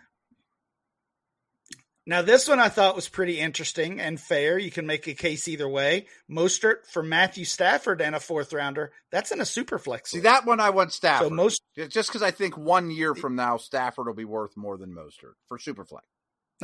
Now, 2.06 2.22
this 2.22 2.48
one 2.48 2.60
I 2.60 2.68
thought 2.68 2.94
was 2.94 3.08
pretty 3.08 3.40
interesting 3.40 4.00
and 4.00 4.20
fair. 4.20 4.56
You 4.56 4.70
can 4.70 4.86
make 4.86 5.08
a 5.08 5.14
case 5.14 5.48
either 5.48 5.68
way. 5.68 6.06
Mostert 6.30 6.86
for 6.92 7.02
Matthew 7.02 7.44
Stafford 7.44 8.00
and 8.00 8.14
a 8.14 8.20
fourth 8.20 8.52
rounder. 8.52 8.92
That's 9.10 9.32
in 9.32 9.40
a 9.40 9.44
super 9.44 9.80
flex. 9.80 10.12
See, 10.12 10.20
that 10.20 10.46
one 10.46 10.60
I 10.60 10.70
want 10.70 10.92
Stafford. 10.92 11.28
So 11.28 11.34
most, 11.34 11.62
just 11.76 12.08
because 12.08 12.22
I 12.22 12.30
think 12.30 12.56
one 12.56 12.92
year 12.92 13.16
from 13.16 13.34
now, 13.34 13.56
Stafford 13.56 14.06
will 14.06 14.14
be 14.14 14.24
worth 14.24 14.56
more 14.56 14.76
than 14.76 14.94
Mostert 14.94 15.34
for 15.48 15.58
Superflex. 15.58 16.02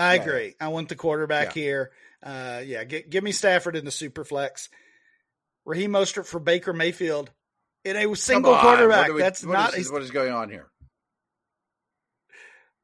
I 0.00 0.14
Yeah. 0.14 0.22
agree. 0.22 0.54
I 0.60 0.68
want 0.68 0.88
the 0.88 0.96
quarterback 0.96 1.54
Yeah. 1.56 1.62
here. 1.62 1.92
Uh, 2.22 2.62
yeah, 2.64 2.84
gi- 2.84 3.04
give 3.08 3.22
me 3.24 3.32
Stafford 3.32 3.76
in 3.76 3.84
the 3.84 3.90
super 3.90 4.24
flex. 4.24 4.68
Raheem 5.64 5.92
Mostert 5.92 6.26
for 6.26 6.40
Baker 6.40 6.72
Mayfield 6.72 7.30
in 7.84 7.96
a 7.96 8.14
single 8.16 8.56
quarterback. 8.58 9.12
we- 9.12 9.20
That's 9.20 9.44
what 9.44 9.52
not 9.52 9.74
is- 9.78 9.88
a 9.90 9.92
what 9.92 10.02
is 10.02 10.10
going 10.10 10.32
on 10.32 10.50
here. 10.50 10.70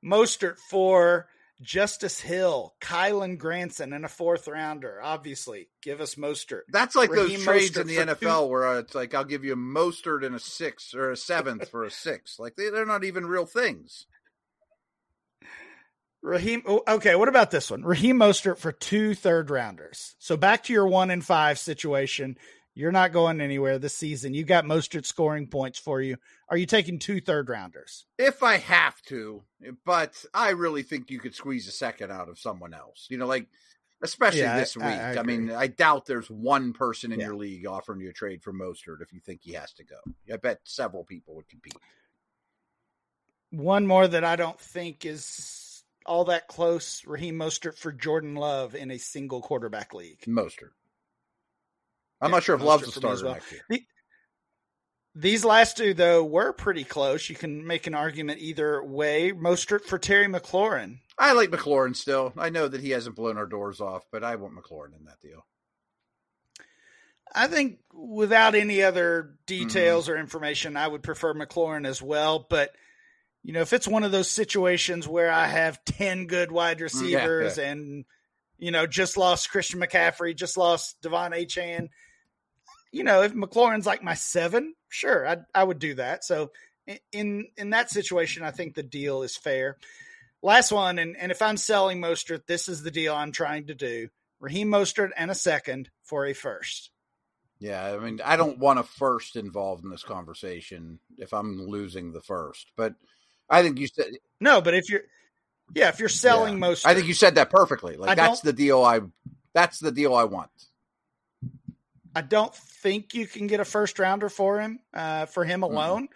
Mostert 0.04 0.58
for 0.58 1.28
Justice 1.62 2.20
Hill, 2.20 2.74
Kylen 2.80 3.38
Granson, 3.38 3.92
and 3.92 4.04
a 4.04 4.08
fourth 4.08 4.46
rounder. 4.48 5.00
Obviously, 5.02 5.70
give 5.82 6.00
us 6.00 6.16
Mostert. 6.16 6.62
That's 6.68 6.94
like 6.94 7.10
Raheem 7.10 7.36
those 7.36 7.44
trades 7.44 7.70
Mostert 7.70 7.80
in 7.80 7.86
the 7.86 7.96
NFL 8.14 8.48
where 8.50 8.66
uh, 8.66 8.78
it's 8.80 8.94
like 8.94 9.14
I'll 9.14 9.24
give 9.24 9.44
you 9.44 9.54
a 9.54 9.56
Mostert 9.56 10.24
and 10.26 10.34
a 10.34 10.38
six 10.40 10.94
or 10.94 11.10
a 11.10 11.16
seventh 11.16 11.70
for 11.70 11.84
a 11.84 11.90
six. 11.90 12.38
Like 12.38 12.56
they, 12.56 12.68
they're 12.70 12.84
not 12.84 13.04
even 13.04 13.26
real 13.26 13.46
things. 13.46 14.06
Raheem. 16.24 16.62
oh, 16.66 16.82
Okay, 16.88 17.14
what 17.14 17.28
about 17.28 17.50
this 17.50 17.70
one? 17.70 17.82
Raheem 17.82 18.16
Mostert 18.18 18.58
for 18.58 18.72
two 18.72 19.14
third 19.14 19.50
rounders. 19.50 20.14
So 20.18 20.36
back 20.36 20.64
to 20.64 20.72
your 20.72 20.86
one 20.88 21.10
in 21.10 21.20
five 21.20 21.58
situation. 21.58 22.36
You're 22.76 22.90
not 22.92 23.12
going 23.12 23.40
anywhere 23.40 23.78
this 23.78 23.94
season. 23.94 24.34
You 24.34 24.42
got 24.44 24.64
Mostert 24.64 25.04
scoring 25.06 25.46
points 25.46 25.78
for 25.78 26.00
you. 26.00 26.16
Are 26.48 26.56
you 26.56 26.66
taking 26.66 26.98
two 26.98 27.20
third 27.20 27.48
rounders? 27.48 28.04
If 28.18 28.42
I 28.42 28.56
have 28.56 29.00
to, 29.02 29.42
but 29.84 30.24
I 30.34 30.50
really 30.50 30.82
think 30.82 31.10
you 31.10 31.20
could 31.20 31.34
squeeze 31.36 31.68
a 31.68 31.72
second 31.72 32.10
out 32.10 32.28
of 32.28 32.38
someone 32.38 32.74
else. 32.74 33.06
You 33.10 33.18
know, 33.18 33.26
like 33.26 33.46
especially 34.02 34.40
Yeah, 34.40 34.58
this 34.58 34.76
week. 34.76 34.86
I- 34.86 35.12
I 35.14 35.18
I, 35.18 35.22
mean. 35.22 35.50
I 35.52 35.66
doubt 35.68 36.06
there's 36.06 36.28
one 36.30 36.72
person 36.72 37.12
in 37.12 37.20
Yeah. 37.20 37.26
your 37.26 37.36
league 37.36 37.66
offering 37.66 38.00
you 38.00 38.08
a 38.08 38.12
trade 38.12 38.42
for 38.42 38.52
Mostert 38.52 39.02
if 39.02 39.12
you 39.12 39.20
think 39.20 39.42
he 39.42 39.52
has 39.52 39.72
to 39.74 39.84
go. 39.84 39.96
I 40.32 40.36
bet 40.38 40.60
several 40.64 41.04
people 41.04 41.36
would 41.36 41.48
compete. 41.48 41.76
One 43.50 43.86
more 43.86 44.08
that 44.08 44.24
I 44.24 44.34
don't 44.36 44.58
think 44.58 45.04
is 45.06 45.24
all 46.06 46.24
that 46.26 46.48
close. 46.48 47.02
Raheem 47.06 47.36
Mostert 47.36 47.76
for 47.78 47.92
Jordan 47.92 48.34
Love 48.34 48.74
in 48.74 48.90
a 48.90 48.98
single 48.98 49.40
quarterback 49.40 49.94
league. 49.94 50.20
Mostert. 50.26 50.70
I'm 52.20 52.30
Yeah, 52.30 52.36
not 52.36 52.42
sure 52.44 52.54
if 52.54 52.60
Mostert 52.60 52.64
Love's 52.64 52.88
a 52.88 52.92
starter 52.92 53.24
well. 53.24 53.38
year. 53.70 53.80
These 55.16 55.44
last 55.44 55.76
two, 55.76 55.94
though, 55.94 56.24
were 56.24 56.52
pretty 56.52 56.82
close. 56.82 57.28
You 57.30 57.36
can 57.36 57.64
make 57.66 57.86
an 57.86 57.94
argument 57.94 58.40
either 58.40 58.82
way. 58.82 59.30
Mostert 59.32 59.82
for 59.82 59.96
Terry 59.98 60.26
McLaurin. 60.26 60.98
I 61.16 61.32
like 61.34 61.50
McLaurin 61.50 61.94
still. 61.94 62.32
I 62.36 62.50
know 62.50 62.66
that 62.66 62.80
he 62.80 62.90
hasn't 62.90 63.14
blown 63.14 63.36
our 63.38 63.46
doors 63.46 63.80
off, 63.80 64.02
but 64.10 64.24
I 64.24 64.34
want 64.36 64.54
McLaurin 64.56 64.96
in 64.98 65.04
that 65.04 65.20
deal. 65.20 65.46
I 67.32 67.46
think 67.46 67.78
without 67.92 68.54
any 68.54 68.82
other 68.82 69.22
Mm-hmm. 69.46 69.66
details 69.68 70.08
or 70.08 70.16
information, 70.16 70.76
I 70.76 70.88
would 70.88 71.02
prefer 71.02 71.34
McLaurin 71.34 71.86
as 71.86 72.00
well. 72.02 72.44
But 72.48 72.70
you 73.44 73.52
know, 73.52 73.60
if 73.60 73.72
it's 73.72 73.86
one 73.86 74.02
of 74.02 74.10
those 74.10 74.30
situations 74.30 75.06
where 75.06 75.30
I 75.30 75.46
have 75.46 75.84
ten 75.84 76.26
good 76.26 76.50
wide 76.50 76.78
mm, 76.78 76.82
receivers 76.82 77.58
yeah. 77.58 77.70
and 77.70 78.04
you 78.58 78.70
know 78.70 78.86
just 78.86 79.16
lost 79.16 79.50
Christian 79.50 79.80
McCaffrey, 79.80 80.34
just 80.34 80.56
lost 80.56 81.00
De'Von 81.02 81.32
Achane, 81.32 81.90
you 82.90 83.04
know, 83.04 83.22
if 83.22 83.34
McLaurin's 83.34 83.86
like 83.86 84.02
my 84.02 84.14
seven, 84.14 84.74
sure, 84.88 85.28
I 85.28 85.38
I 85.54 85.62
would 85.62 85.78
do 85.78 85.94
that. 85.96 86.24
So 86.24 86.52
in 87.12 87.48
in 87.56 87.70
that 87.70 87.90
situation, 87.90 88.44
I 88.44 88.50
think 88.50 88.74
the 88.74 88.82
deal 88.82 89.22
is 89.22 89.36
fair. 89.36 89.76
Last 90.42 90.72
one, 90.72 90.98
and, 90.98 91.16
and 91.16 91.32
if 91.32 91.42
I'm 91.42 91.56
selling 91.56 92.00
Mostert, 92.00 92.46
this 92.46 92.68
is 92.68 92.82
the 92.82 92.90
deal 92.90 93.14
I'm 93.14 93.32
trying 93.32 93.66
to 93.66 93.74
do. 93.74 94.08
Raheem 94.40 94.68
Mostert 94.68 95.10
and 95.16 95.30
a 95.30 95.34
second 95.34 95.90
for 96.02 96.26
a 96.26 96.34
first. 96.34 96.90
Yeah, 97.58 97.82
I 97.82 97.98
mean, 97.98 98.20
I 98.22 98.36
don't 98.36 98.58
want 98.58 98.78
a 98.78 98.82
first 98.82 99.36
involved 99.36 99.84
in 99.84 99.90
this 99.90 100.02
conversation 100.02 101.00
if 101.16 101.32
I'm 101.32 101.66
losing 101.66 102.12
the 102.12 102.20
first, 102.20 102.70
but 102.76 102.94
I 103.48 103.62
think 103.62 103.78
you 103.78 103.86
said 103.86 104.06
No, 104.40 104.60
but 104.60 104.74
if 104.74 104.88
you're, 104.88 105.02
yeah, 105.74 105.88
if 105.88 106.00
you're 106.00 106.08
selling 106.08 106.54
yeah. 106.54 106.58
most, 106.60 106.86
I 106.86 106.94
think 106.94 107.06
you 107.06 107.14
said 107.14 107.34
that 107.36 107.50
perfectly. 107.50 107.96
Like 107.96 108.10
I 108.10 108.14
that's 108.14 108.40
the 108.40 108.52
deal. 108.52 108.82
I 108.82 109.00
that's 109.54 109.78
the 109.78 109.92
deal 109.92 110.14
I 110.14 110.24
want. 110.24 110.50
I 112.14 112.20
don't 112.22 112.54
think 112.54 113.14
you 113.14 113.26
can 113.26 113.46
get 113.46 113.60
a 113.60 113.64
first 113.64 113.98
rounder 113.98 114.28
for 114.28 114.60
him, 114.60 114.78
uh, 114.92 115.26
for 115.26 115.44
him 115.44 115.62
alone. 115.62 116.08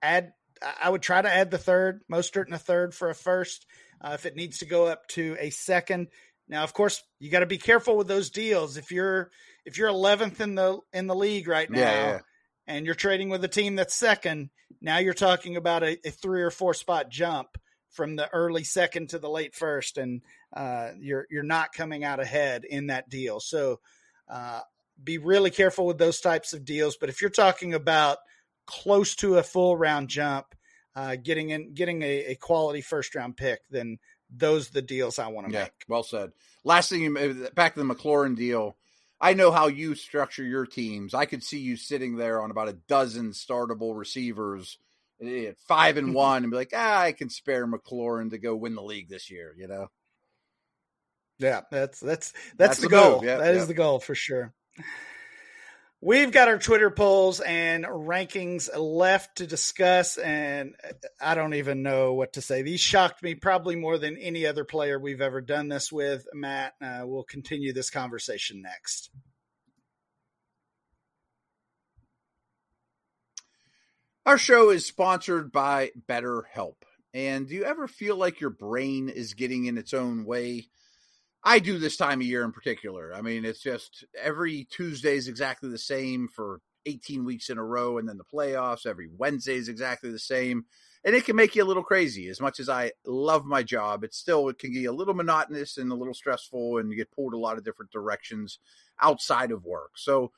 Add, 0.00 0.32
I- 0.60 0.74
I 0.84 0.90
would 0.90 1.02
try 1.02 1.22
to 1.22 1.32
add 1.32 1.50
the 1.50 1.58
third, 1.58 2.02
Mostert 2.10 2.46
and 2.46 2.54
a 2.54 2.58
third 2.58 2.94
for 2.94 3.08
a 3.08 3.14
first. 3.14 3.66
Uh, 4.00 4.12
if 4.14 4.26
it 4.26 4.34
needs 4.34 4.58
to 4.58 4.64
go 4.66 4.86
up 4.86 5.06
to 5.08 5.36
a 5.38 5.50
second, 5.50 6.08
now 6.48 6.64
of 6.64 6.74
course 6.74 7.02
you 7.20 7.30
got 7.30 7.40
to 7.40 7.46
be 7.46 7.58
careful 7.58 7.96
with 7.96 8.08
those 8.08 8.30
deals. 8.30 8.76
If 8.76 8.90
you're 8.90 9.30
if 9.64 9.78
you're 9.78 9.88
11th 9.88 10.40
in 10.40 10.56
the 10.56 10.80
in 10.92 11.06
the 11.06 11.14
league 11.14 11.46
right 11.46 11.70
now, 11.70 11.78
Yeah, 11.78 12.06
yeah. 12.06 12.18
And 12.66 12.86
you're 12.86 12.94
trading 12.94 13.28
with 13.28 13.44
a 13.44 13.48
team 13.48 13.76
that's 13.76 13.94
second, 13.94 14.50
now 14.80 14.98
you're 14.98 15.14
talking 15.14 15.56
about 15.56 15.82
a, 15.82 15.98
a 16.06 16.10
three 16.10 16.42
or 16.42 16.50
four 16.50 16.74
spot 16.74 17.10
jump 17.10 17.48
from 17.90 18.16
the 18.16 18.28
early 18.32 18.64
second 18.64 19.10
to 19.10 19.18
the 19.18 19.28
late 19.28 19.54
first, 19.54 19.98
and 19.98 20.22
uh, 20.56 20.90
you're 20.98 21.26
you're 21.30 21.42
not 21.42 21.72
coming 21.72 22.04
out 22.04 22.20
ahead 22.20 22.64
in 22.64 22.86
that 22.86 23.08
deal. 23.10 23.38
So 23.40 23.80
uh, 24.28 24.60
be 25.02 25.18
really 25.18 25.50
careful 25.50 25.86
with 25.86 25.98
those 25.98 26.20
types 26.20 26.52
of 26.52 26.64
deals. 26.64 26.96
But 26.96 27.08
if 27.10 27.20
you're 27.20 27.30
talking 27.30 27.74
about 27.74 28.18
close 28.66 29.14
to 29.16 29.36
a 29.38 29.42
full 29.42 29.76
round 29.76 30.08
jump, 30.08 30.46
uh, 30.96 31.16
getting 31.22 31.50
in 31.50 31.74
getting 31.74 32.02
a, 32.02 32.26
a 32.32 32.34
quality 32.36 32.80
first 32.80 33.14
round 33.14 33.36
pick, 33.36 33.60
then 33.70 33.98
those 34.34 34.70
are 34.70 34.74
the 34.74 34.82
deals 34.82 35.18
I 35.18 35.28
want 35.28 35.48
to 35.48 35.52
Yeah, 35.52 35.64
make. 35.64 35.72
well 35.88 36.02
said. 36.02 36.32
Last 36.64 36.88
thing, 36.90 37.02
you 37.02 37.50
back 37.54 37.74
to 37.74 37.82
the 37.84 37.94
McLaurin 37.94 38.36
deal. 38.36 38.76
I 39.22 39.34
know 39.34 39.52
how 39.52 39.68
you 39.68 39.94
structure 39.94 40.42
your 40.42 40.66
teams. 40.66 41.14
I 41.14 41.26
could 41.26 41.44
see 41.44 41.60
you 41.60 41.76
sitting 41.76 42.16
there 42.16 42.42
on 42.42 42.50
about 42.50 42.68
a 42.68 42.72
dozen 42.88 43.30
startable 43.30 43.96
receivers, 43.96 44.78
at 45.24 45.56
five 45.60 45.96
and 45.96 46.12
one, 46.12 46.42
and 46.42 46.50
be 46.50 46.56
like, 46.56 46.72
ah, 46.74 47.02
I 47.02 47.12
can 47.12 47.30
spare 47.30 47.64
McLaurin 47.64 48.30
to 48.30 48.38
go 48.38 48.56
win 48.56 48.74
the 48.74 48.82
league 48.82 49.08
this 49.08 49.30
year. 49.30 49.54
You 49.56 49.68
know, 49.68 49.86
Yeah, 51.38 51.60
that's 51.70 52.00
that's 52.00 52.32
that's, 52.32 52.56
That's 52.56 52.76
the 52.80 52.88
the 52.88 52.96
goal. 52.96 53.24
Yeah, 53.24 53.36
That 53.36 53.54
is 53.54 53.60
yeah. 53.60 53.66
the 53.66 53.74
goal 53.74 54.00
for 54.00 54.16
sure. 54.16 54.52
We've 56.04 56.32
got 56.32 56.48
our 56.48 56.58
Twitter 56.58 56.90
polls 56.90 57.38
and 57.38 57.84
rankings 57.84 58.68
left 58.76 59.36
to 59.36 59.46
discuss, 59.46 60.18
and 60.18 60.74
I 61.20 61.36
don't 61.36 61.54
even 61.54 61.84
know 61.84 62.14
what 62.14 62.32
to 62.32 62.42
say. 62.42 62.62
These 62.62 62.80
shocked 62.80 63.22
me 63.22 63.36
probably 63.36 63.76
more 63.76 63.98
than 63.98 64.18
any 64.18 64.44
other 64.44 64.64
player 64.64 64.98
we've 64.98 65.20
ever 65.20 65.40
done 65.40 65.68
this 65.68 65.92
with. 65.92 66.26
Matt, 66.34 66.74
uh, 66.82 67.02
we'll 67.04 67.22
continue 67.22 67.72
this 67.72 67.88
conversation 67.88 68.62
next. 68.62 69.10
Our 74.26 74.38
show 74.38 74.70
is 74.70 74.84
sponsored 74.84 75.52
by 75.52 75.92
BetterHelp. 76.08 76.78
And 77.14 77.46
do 77.46 77.54
you 77.54 77.62
ever 77.62 77.86
feel 77.86 78.16
like 78.16 78.40
your 78.40 78.50
brain 78.50 79.08
is 79.08 79.34
getting 79.34 79.66
in 79.66 79.78
its 79.78 79.94
own 79.94 80.24
way? 80.24 80.66
I 81.44 81.58
do 81.58 81.78
this 81.78 81.96
time 81.96 82.20
of 82.20 82.26
year 82.26 82.44
in 82.44 82.52
particular. 82.52 83.12
I 83.14 83.20
mean, 83.20 83.44
it's 83.44 83.62
just 83.62 84.04
every 84.20 84.66
Tuesday 84.70 85.16
is 85.16 85.28
exactly 85.28 85.70
the 85.70 85.78
same 85.78 86.28
for 86.28 86.60
18 86.86 87.24
weeks 87.24 87.50
in 87.50 87.58
a 87.58 87.64
row, 87.64 87.98
and 87.98 88.08
then 88.08 88.18
the 88.18 88.24
playoffs 88.24 88.86
every 88.86 89.08
Wednesday 89.16 89.56
is 89.56 89.68
exactly 89.68 90.10
the 90.10 90.18
same. 90.18 90.64
And 91.04 91.16
it 91.16 91.24
can 91.24 91.34
make 91.34 91.56
you 91.56 91.64
a 91.64 91.66
little 91.66 91.82
crazy. 91.82 92.28
As 92.28 92.40
much 92.40 92.60
as 92.60 92.68
I 92.68 92.92
love 93.04 93.44
my 93.44 93.64
job, 93.64 94.04
it 94.04 94.14
still 94.14 94.48
it 94.48 94.58
can 94.58 94.72
get 94.72 94.84
a 94.84 94.92
little 94.92 95.14
monotonous 95.14 95.78
and 95.78 95.90
a 95.90 95.96
little 95.96 96.14
stressful, 96.14 96.78
and 96.78 96.90
you 96.90 96.96
get 96.96 97.10
pulled 97.10 97.34
a 97.34 97.38
lot 97.38 97.58
of 97.58 97.64
different 97.64 97.90
directions 97.90 98.58
outside 99.00 99.50
of 99.50 99.64
work. 99.64 99.92
So, 99.96 100.30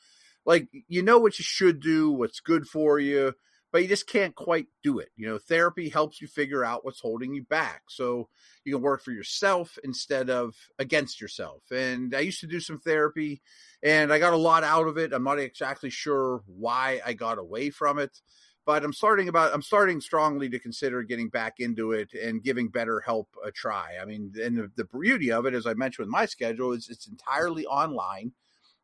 like, 0.47 0.69
you 0.89 1.03
know 1.03 1.19
what 1.19 1.39
you 1.39 1.45
should 1.45 1.81
do, 1.81 2.11
what's 2.11 2.41
good 2.41 2.67
for 2.67 2.99
you, 2.99 3.35
but 3.75 3.83
you 3.83 3.89
just 3.89 4.07
can't 4.07 4.37
quite 4.37 4.69
do 4.85 5.01
it. 5.01 5.09
You 5.17 5.27
know, 5.27 5.37
therapy 5.37 5.89
helps 5.89 6.21
you 6.21 6.29
figure 6.29 6.65
out 6.65 6.85
what's 6.85 7.01
holding 7.01 7.35
you 7.35 7.43
back. 7.43 7.83
So 7.89 8.29
you 8.65 8.73
can 8.73 8.81
work 8.81 9.03
for 9.03 9.11
yourself 9.11 9.77
instead 9.83 10.31
of 10.31 10.55
against 10.79 11.21
yourself. 11.21 11.65
And 11.73 12.15
I 12.15 12.21
used 12.21 12.39
to 12.43 12.47
do 12.47 12.61
some 12.61 12.79
therapy 12.79 13.43
and 13.83 14.13
I 14.13 14.21
got 14.21 14.33
a 14.33 14.37
lot 14.37 14.63
out 14.63 14.87
of 14.87 14.97
it. 14.97 15.13
I'm 15.13 15.25
not 15.25 15.41
exactly 15.41 15.91
sure 15.91 16.45
why 16.47 17.01
I 17.05 17.15
got 17.15 17.39
away 17.39 17.71
from 17.71 17.99
it, 17.99 18.17
but 18.65 18.85
I'm 18.85 18.93
starting 18.93 19.29
about 19.29 19.53
I'm 19.53 19.61
starting 19.61 20.01
strongly 20.01 20.49
to 20.51 20.61
consider 20.61 21.03
getting 21.03 21.29
back 21.29 21.55
into 21.59 21.91
it 21.91 22.13
and 22.15 22.45
giving 22.45 22.71
BetterHelp 22.71 23.27
a 23.45 23.51
try. 23.51 23.95
I 24.01 24.05
mean, 24.05 24.33
and 24.41 24.57
the, 24.57 24.71
the 24.77 24.85
beauty 24.85 25.33
of 25.33 25.47
it, 25.47 25.55
as 25.55 25.67
I 25.67 25.75
mentioned 25.75 26.07
with 26.07 26.13
my 26.13 26.27
schedule, 26.27 26.71
is 26.75 26.91
it's 26.91 27.09
entirely 27.09 27.67
online. 27.67 28.35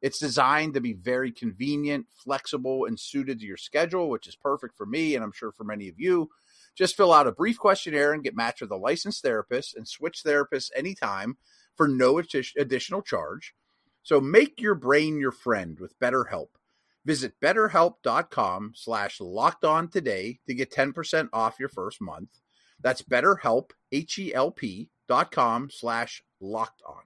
It's 0.02 0.18
designed 0.18 0.74
to 0.74 0.80
be 0.80 0.94
very 0.94 1.30
convenient, 1.30 2.06
flexible, 2.10 2.86
and 2.86 2.98
suited 2.98 3.40
to 3.40 3.46
your 3.46 3.56
schedule, 3.56 4.08
which 4.08 4.26
is 4.26 4.36
perfect 4.36 4.76
for 4.76 4.86
me 4.86 5.14
and 5.14 5.22
I'm 5.22 5.32
sure 5.32 5.52
for 5.52 5.64
many 5.64 5.88
of 5.88 5.98
you. 5.98 6.30
Just 6.74 6.96
fill 6.96 7.12
out 7.12 7.26
a 7.26 7.32
brief 7.32 7.58
questionnaire 7.58 8.12
and 8.12 8.22
get 8.22 8.36
matched 8.36 8.62
with 8.62 8.70
a 8.70 8.76
licensed 8.76 9.22
therapist 9.22 9.76
and 9.76 9.86
switch 9.86 10.22
therapists 10.24 10.70
anytime 10.74 11.36
for 11.76 11.88
no 11.88 12.18
additional 12.18 13.02
charge. 13.02 13.54
So 14.02 14.20
make 14.20 14.60
your 14.60 14.74
brain 14.74 15.18
your 15.18 15.32
friend 15.32 15.78
with 15.78 15.98
BetterHelp. 15.98 16.48
Visit 17.04 17.40
betterhelp.com 17.40 18.72
slash 18.74 19.20
locked 19.20 19.64
on 19.64 19.88
today 19.88 20.38
to 20.46 20.54
get 20.54 20.70
10% 20.70 21.28
off 21.32 21.58
your 21.58 21.68
first 21.68 22.00
month. 22.00 22.30
That's 22.80 23.02
betterhelp, 23.02 23.70
H-E-L-P 23.92 24.90
dot 25.08 25.32
com 25.32 25.70
slash 25.70 26.22
locked 26.40 26.82
on. 26.86 27.02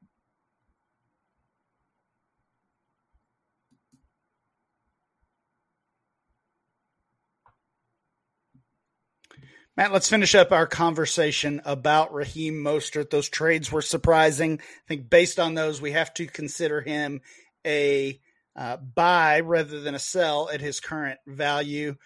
Matt, 9.77 9.93
let's 9.93 10.09
finish 10.09 10.37
up 10.37 10.53
our 10.53 10.69
conversation 10.69 11.61
about 11.65 12.15
Raheem 12.15 12.63
Mostert. 12.63 13.11
Those 13.11 13.29
trades 13.29 13.73
were 13.73 13.83
surprising. 13.83 14.61
I 14.61 14.87
think 14.87 15.11
based 15.11 15.41
on 15.41 15.55
those, 15.55 15.81
we 15.81 15.91
have 15.91 16.15
to 16.15 16.27
consider 16.27 16.81
him 16.81 17.23
a 17.67 18.21
uh, 18.55 18.77
buy 18.77 19.41
rather 19.41 19.81
than 19.81 19.97
a 19.97 19.99
sell 19.99 20.49
at 20.49 20.61
his 20.61 20.79
current 20.79 21.19
value. 21.27 21.97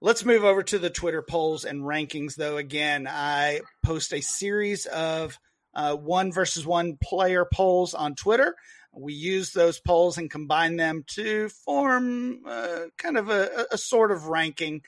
Let's 0.00 0.24
move 0.24 0.44
over 0.44 0.62
to 0.62 0.78
the 0.78 0.88
Twitter 0.88 1.22
polls 1.22 1.64
and 1.64 1.82
rankings, 1.82 2.36
though. 2.36 2.56
Again, 2.56 3.08
I 3.10 3.62
post 3.84 4.12
a 4.12 4.20
series 4.20 4.86
of 4.86 5.36
uh, 5.74 5.96
one 5.96 6.30
versus 6.30 6.64
one 6.64 6.98
player 7.02 7.44
polls 7.52 7.94
on 7.94 8.14
Twitter. 8.14 8.54
We 8.92 9.12
use 9.12 9.50
those 9.50 9.80
polls 9.80 10.18
and 10.18 10.30
combine 10.30 10.76
them 10.76 11.02
to 11.08 11.48
form 11.48 12.42
uh, 12.46 12.82
kind 12.96 13.16
of 13.16 13.28
a, 13.28 13.66
a 13.72 13.78
sort 13.78 14.12
of 14.12 14.28
ranking 14.28 14.82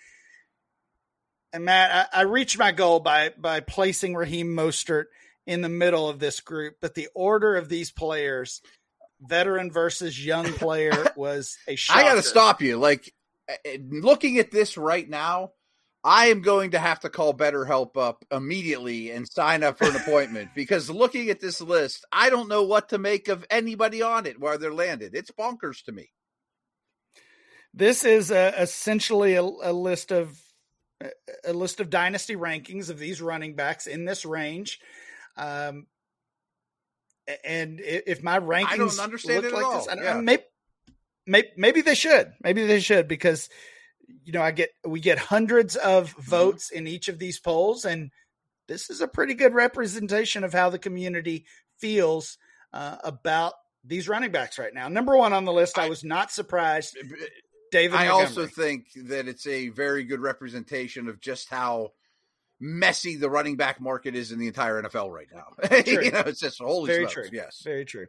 and 1.52 1.64
Matt, 1.64 2.10
I, 2.12 2.20
I, 2.20 2.22
reached 2.22 2.58
my 2.58 2.72
goal 2.72 3.00
by 3.00 3.32
by 3.38 3.60
placing 3.60 4.14
Raheem 4.14 4.48
Mostert 4.48 5.06
in 5.46 5.62
the 5.62 5.68
middle 5.68 6.08
of 6.08 6.18
this 6.18 6.40
group, 6.40 6.76
but 6.80 6.94
the 6.94 7.08
order 7.14 7.56
of 7.56 7.68
these 7.68 7.90
players, 7.90 8.60
veteran 9.20 9.70
versus 9.70 10.24
young 10.24 10.44
player, 10.54 11.06
was 11.16 11.56
a 11.66 11.76
shocker. 11.76 12.00
I 12.00 12.02
got 12.02 12.14
to 12.14 12.22
stop 12.22 12.60
you. 12.60 12.76
Like 12.76 13.14
looking 13.88 14.38
at 14.38 14.50
this 14.50 14.76
right 14.76 15.08
now, 15.08 15.52
I 16.04 16.26
am 16.26 16.42
going 16.42 16.72
to 16.72 16.78
have 16.78 17.00
to 17.00 17.10
call 17.10 17.34
BetterHelp 17.34 17.96
up 17.96 18.24
immediately 18.30 19.10
and 19.10 19.26
sign 19.28 19.62
up 19.62 19.78
for 19.78 19.88
an 19.88 19.96
appointment 19.96 20.50
because 20.54 20.90
looking 20.90 21.30
at 21.30 21.40
this 21.40 21.60
list, 21.60 22.04
I 22.12 22.30
don't 22.30 22.48
know 22.48 22.64
what 22.64 22.90
to 22.90 22.98
make 22.98 23.28
of 23.28 23.44
anybody 23.50 24.02
on 24.02 24.26
it 24.26 24.38
where 24.38 24.58
they're 24.58 24.72
landed. 24.72 25.14
It's 25.14 25.30
bonkers 25.30 25.84
to 25.84 25.92
me. 25.92 26.10
This 27.74 28.04
is 28.04 28.30
a, 28.30 28.54
essentially 28.60 29.34
a, 29.34 29.42
a 29.42 29.72
list 29.72 30.10
of 30.10 30.38
a 31.44 31.52
list 31.52 31.80
of 31.80 31.90
dynasty 31.90 32.36
rankings 32.36 32.90
of 32.90 32.98
these 32.98 33.22
running 33.22 33.54
backs 33.54 33.86
in 33.86 34.04
this 34.04 34.24
range. 34.24 34.80
Um, 35.36 35.86
and 37.44 37.80
if 37.80 38.22
my 38.22 38.38
rankings 38.38 38.66
I 38.68 38.76
don't 38.78 38.98
understand 38.98 39.44
look 39.44 39.52
like 39.52 39.64
all. 39.64 39.84
this, 39.84 39.88
yeah. 39.96 40.20
maybe, 40.20 40.42
maybe, 41.26 41.48
maybe 41.56 41.80
they 41.82 41.94
should. 41.94 42.32
Maybe 42.42 42.64
they 42.64 42.80
should 42.80 43.06
because 43.06 43.48
you 44.24 44.32
know 44.32 44.42
I 44.42 44.50
get 44.50 44.70
we 44.86 45.00
get 45.00 45.18
hundreds 45.18 45.76
of 45.76 46.10
mm-hmm. 46.10 46.22
votes 46.22 46.70
in 46.70 46.86
each 46.86 47.08
of 47.08 47.18
these 47.18 47.38
polls, 47.38 47.84
and 47.84 48.10
this 48.66 48.88
is 48.90 49.00
a 49.00 49.08
pretty 49.08 49.34
good 49.34 49.54
representation 49.54 50.42
of 50.42 50.52
how 50.52 50.70
the 50.70 50.78
community 50.78 51.44
feels 51.78 52.38
uh, 52.72 52.96
about 53.04 53.52
these 53.84 54.08
running 54.08 54.32
backs 54.32 54.58
right 54.58 54.74
now. 54.74 54.88
Number 54.88 55.16
one 55.16 55.32
on 55.32 55.44
the 55.44 55.52
list, 55.52 55.78
I, 55.78 55.86
I 55.86 55.88
was 55.88 56.04
not 56.04 56.32
surprised. 56.32 56.96
David. 57.70 57.96
I 57.96 58.08
Montgomery. 58.08 58.26
also 58.26 58.46
think 58.46 58.86
that 59.06 59.28
it's 59.28 59.46
a 59.46 59.68
very 59.68 60.04
good 60.04 60.20
representation 60.20 61.08
of 61.08 61.20
just 61.20 61.48
how 61.48 61.92
messy 62.60 63.16
the 63.16 63.30
running 63.30 63.56
back 63.56 63.80
market 63.80 64.14
is 64.14 64.32
in 64.32 64.38
the 64.38 64.46
entire 64.46 64.82
NFL 64.82 65.10
right 65.10 65.28
now. 65.32 65.46
you 65.86 66.10
know, 66.10 66.22
it's 66.26 66.40
just 66.40 66.58
holy 66.58 66.86
very 66.88 67.04
smokes. 67.04 67.14
true. 67.14 67.28
Yes, 67.32 67.62
very 67.64 67.84
true. 67.84 68.06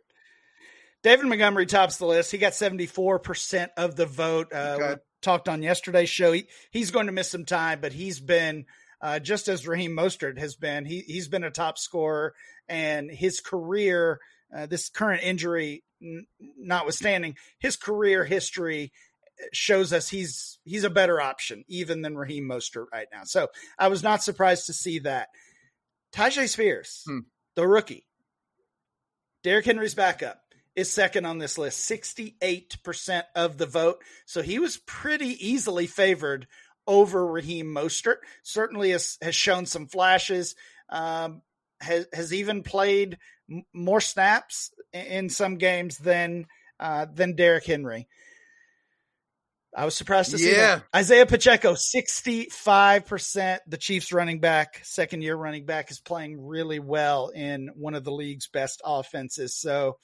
David 1.01 1.27
Montgomery 1.27 1.65
tops 1.65 1.97
the 1.97 2.05
list. 2.05 2.31
He 2.31 2.37
got 2.37 2.53
seventy 2.53 2.85
four 2.85 3.19
percent 3.19 3.71
of 3.77 3.95
the 3.95 4.05
vote. 4.05 4.51
Uh, 4.53 4.77
okay. 4.79 4.95
talked 5.21 5.47
on 5.47 5.63
yesterday's 5.63 6.09
show. 6.09 6.31
He, 6.31 6.47
he's 6.71 6.91
going 6.91 7.05
to 7.05 7.11
miss 7.11 7.29
some 7.29 7.45
time, 7.45 7.79
but 7.79 7.93
he's 7.93 8.19
been 8.19 8.65
uh, 9.01 9.19
just 9.19 9.47
as 9.47 9.67
Raheem 9.67 9.95
Mostert 9.95 10.37
has 10.39 10.55
been. 10.55 10.85
He 10.85 10.99
he's 10.99 11.27
been 11.27 11.43
a 11.43 11.51
top 11.51 11.77
scorer, 11.77 12.33
and 12.67 13.09
his 13.09 13.39
career, 13.39 14.19
uh, 14.55 14.65
this 14.65 14.89
current 14.89 15.23
injury 15.23 15.83
notwithstanding, 16.57 17.35
his 17.59 17.75
career 17.75 18.23
history 18.23 18.91
shows 19.53 19.93
us 19.93 20.09
he's 20.09 20.59
he's 20.63 20.83
a 20.83 20.89
better 20.89 21.19
option 21.21 21.63
even 21.67 22.01
than 22.01 22.17
Raheem 22.17 22.47
Mostert 22.47 22.85
right 22.91 23.07
now. 23.11 23.23
So 23.23 23.47
I 23.77 23.87
was 23.87 24.03
not 24.03 24.23
surprised 24.23 24.67
to 24.67 24.73
see 24.73 24.99
that. 24.99 25.29
Tyjae 26.13 26.49
Spears, 26.49 27.03
hmm. 27.05 27.19
the 27.55 27.67
rookie, 27.67 28.05
Derrick 29.43 29.65
Henry's 29.65 29.95
backup, 29.95 30.41
is 30.75 30.91
second 30.91 31.25
on 31.25 31.37
this 31.37 31.57
list, 31.57 31.89
68% 31.89 33.23
of 33.35 33.57
the 33.57 33.65
vote. 33.65 34.01
So 34.25 34.41
he 34.41 34.59
was 34.59 34.77
pretty 34.77 35.47
easily 35.47 35.87
favored 35.87 36.47
over 36.87 37.25
Raheem 37.25 37.67
Mostert. 37.67 38.17
Certainly 38.43 38.91
has, 38.91 39.17
has 39.21 39.35
shown 39.35 39.65
some 39.65 39.87
flashes, 39.87 40.55
um, 40.89 41.41
has, 41.81 42.07
has 42.13 42.33
even 42.33 42.63
played 42.63 43.17
m- 43.51 43.63
more 43.73 44.01
snaps 44.01 44.71
in 44.93 45.29
some 45.29 45.57
games 45.57 45.97
than 45.97 46.47
uh, 46.79 47.05
than 47.13 47.35
Derrick 47.35 47.65
Henry. 47.65 48.07
I 49.75 49.85
was 49.85 49.95
surprised 49.95 50.31
to 50.31 50.37
see 50.37 50.51
yeah. 50.51 50.77
that. 50.77 50.83
Isaiah 50.95 51.25
Pacheco, 51.25 51.73
65%. 51.73 53.59
The 53.67 53.77
Chiefs 53.77 54.11
running 54.11 54.39
back, 54.39 54.81
second 54.83 55.21
year 55.21 55.35
running 55.35 55.65
back, 55.65 55.91
is 55.91 55.99
playing 55.99 56.41
really 56.41 56.79
well 56.79 57.29
in 57.29 57.69
one 57.75 57.93
of 57.93 58.03
the 58.03 58.11
league's 58.11 58.47
best 58.47 58.81
offenses. 58.83 59.55
So 59.55 59.97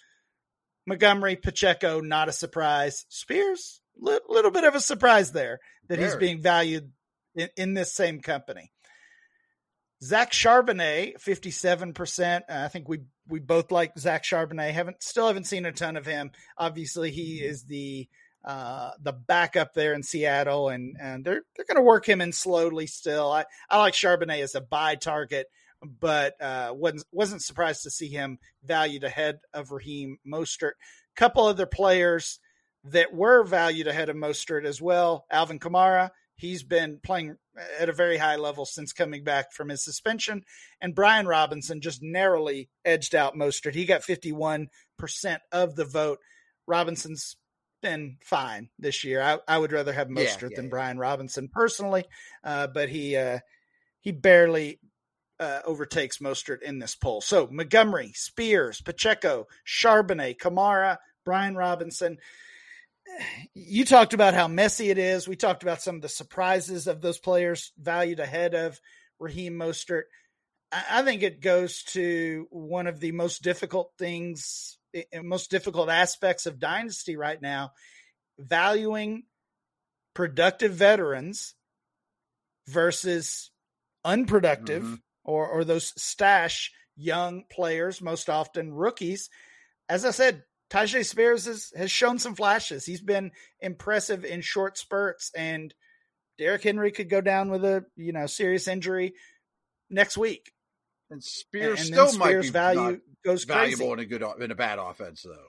Montgomery, 0.86 1.36
Pacheco, 1.36 2.00
not 2.00 2.30
a 2.30 2.32
surprise. 2.32 3.06
Spears, 3.10 3.82
a 4.00 4.06
li- 4.06 4.20
little 4.30 4.52
bit 4.52 4.66
of 4.66 4.76
a 4.76 4.80
surprise 4.80 5.32
there 5.32 5.60
that 5.90 5.98
Very. 5.98 6.10
he's 6.10 6.16
being 6.16 6.42
valued 6.42 6.92
in, 7.34 7.50
in, 7.58 7.74
this 7.74 7.92
same 7.92 8.22
company. 8.22 8.72
Zach 10.04 10.32
Charbonnet, 10.32 11.14
57%. 11.20 12.36
Uh, 12.38 12.44
I 12.48 12.68
think 12.68 12.88
we 12.88 13.00
we 13.28 13.40
both 13.40 13.72
like 13.72 13.98
Zach 13.98 14.24
Charbonnet. 14.24 14.72
Haven't 14.74 15.02
still 15.02 15.26
haven't 15.26 15.48
seen 15.48 15.66
a 15.66 15.72
ton 15.72 15.98
of 15.98 16.06
him. 16.06 16.30
Obviously, 16.56 17.10
he 17.10 17.38
is 17.38 17.64
the– 17.64 18.08
uh, 18.46 18.92
the 19.02 19.12
backup 19.14 19.74
there 19.74 19.94
in 19.94 20.04
Seattle, 20.04 20.70
and 20.70 20.96
and 21.02 21.26
they're 21.26 21.42
they're 21.56 21.66
going 21.66 21.78
to 21.78 21.82
work 21.82 22.08
him 22.08 22.22
in 22.22 22.32
slowly. 22.32 22.86
Still, 22.86 23.32
I 23.32 23.46
I 23.70 23.80
like 23.80 23.96
Charbonnet 23.96 24.42
as 24.42 24.54
a 24.56 24.62
buy 24.62 24.96
target, 24.96 25.48
but 25.82 26.40
uh, 26.40 26.72
wasn't 26.76 27.06
wasn't 27.12 27.42
surprised 27.42 27.84
to 27.84 27.90
see 27.90 28.08
him 28.08 28.38
valued 28.64 29.04
ahead 29.04 29.40
of 29.54 29.72
Raheem 29.72 30.20
Mostert. 30.28 30.74
Couple 31.16 31.46
other 31.46 31.66
players 31.66 32.40
that 32.84 33.14
were 33.14 33.44
valued 33.44 33.88
ahead 33.88 34.10
of 34.10 34.16
Mostert 34.16 34.66
as 34.66 34.80
well. 34.80 35.26
Alvin 35.32 35.60
Kamara, 35.60 36.12
he's 36.36 36.62
been 36.62 37.00
playing 37.04 37.38
at 37.80 37.90
a 37.90 37.94
very 37.94 38.18
high 38.18 38.36
level 38.36 38.66
since 38.66 38.94
coming 38.94 39.24
back 39.24 39.54
from 39.54 39.70
his 39.70 39.84
suspension. 39.84 40.44
And 40.82 40.94
Brian 40.94 41.26
Robinson 41.26 41.82
just 41.82 42.04
narrowly 42.04 42.70
edged 42.84 43.16
out 43.16 43.36
Mostert. 43.36 43.74
He 43.74 43.86
got 43.86 44.02
51% 44.02 44.68
of 45.52 45.76
the 45.76 45.86
vote. 45.86 46.20
Robinson's 46.68 47.38
been 47.82 48.18
fine 48.22 48.70
this 48.80 49.04
year. 49.04 49.22
I, 49.22 49.40
I 49.48 49.58
would 49.58 49.72
rather 49.72 49.94
have 49.94 50.08
Mostert 50.08 50.42
yeah, 50.42 50.48
yeah, 50.50 50.56
than 50.56 50.66
yeah. 50.66 50.70
Brian 50.70 50.98
Robinson 50.98 51.50
personally, 51.52 52.06
uh, 52.44 52.68
but 52.68 52.90
he 52.90 53.16
uh, 53.16 53.40
he 54.02 54.12
barely 54.12 54.80
uh, 55.40 55.62
overtakes 55.66 56.20
Mostert 56.20 56.62
in 56.62 56.80
this 56.80 56.96
poll. 56.96 57.22
So 57.22 57.48
Montgomery, 57.52 58.12
Spears, 58.14 58.82
Pacheco, 58.82 59.48
Charbonnet, 59.66 60.38
Kamara, 60.38 60.98
Brian 61.24 61.56
Robinson. 61.56 62.18
You 63.54 63.86
talked 63.86 64.14
about 64.14 64.34
how 64.34 64.48
messy 64.48 64.90
it 64.90 64.98
is. 64.98 65.28
We 65.28 65.36
talked 65.36 65.62
about 65.62 65.82
some 65.82 65.96
of 65.96 66.02
the 66.02 66.10
surprises 66.10 66.88
of 66.88 67.02
those 67.02 67.20
players 67.20 67.72
valued 67.78 68.20
ahead 68.20 68.56
of 68.56 68.82
Raheem 69.20 69.54
Mostert. 69.54 70.06
I 70.72 71.04
think 71.04 71.22
it 71.22 71.40
goes 71.40 71.84
to 71.94 72.48
one 72.50 72.88
of 72.88 73.00
the 73.00 73.12
most 73.12 73.44
difficult 73.44 73.92
things, 73.98 74.78
most 75.24 75.52
difficult 75.52 75.90
aspects 75.90 76.46
of 76.46 76.60
dynasty 76.60 77.16
right 77.18 77.42
now, 77.42 77.72
valuing 78.40 79.24
productive 80.14 80.74
veterans 80.74 81.56
versus 82.68 83.52
unproductive 84.04 84.84
mm-hmm. 84.84 84.96
or 85.24 85.48
or 85.48 85.64
those 85.64 85.94
stash 86.02 86.72
young 86.96 87.44
players, 87.52 88.02
most 88.02 88.30
often 88.30 88.74
rookies. 88.74 89.30
As 89.90 90.06
I 90.06 90.12
said, 90.12 90.44
Tyjae 90.70 91.06
Spears 91.06 91.46
has, 91.46 91.72
has 91.76 91.92
shown 91.92 92.18
some 92.18 92.36
flashes. 92.36 92.86
He's 92.86 93.02
been 93.02 93.32
impressive 93.60 94.26
in 94.26 94.42
short 94.42 94.78
spurts, 94.78 95.32
and 95.36 95.74
Derrick 96.38 96.64
Henry 96.64 96.92
could 96.92 97.10
go 97.10 97.22
down 97.22 97.50
with 97.50 97.64
a 97.64 97.86
you 97.96 98.14
know 98.14 98.26
serious 98.26 98.68
injury 98.68 99.14
next 99.90 100.18
week. 100.18 100.52
And 101.10 101.24
Spears 101.24 101.82
and, 101.88 101.98
and 101.98 102.10
still 102.10 102.20
might 102.20 102.42
be 102.42 102.50
value 102.50 103.00
goes 103.24 103.44
valuable 103.44 103.94
crazy. 103.94 103.94
in 103.94 104.00
a 104.00 104.06
good 104.06 104.44
in 104.44 104.52
a 104.52 104.56
bad 104.56 104.80
offense 104.80 105.24
though. 105.24 105.48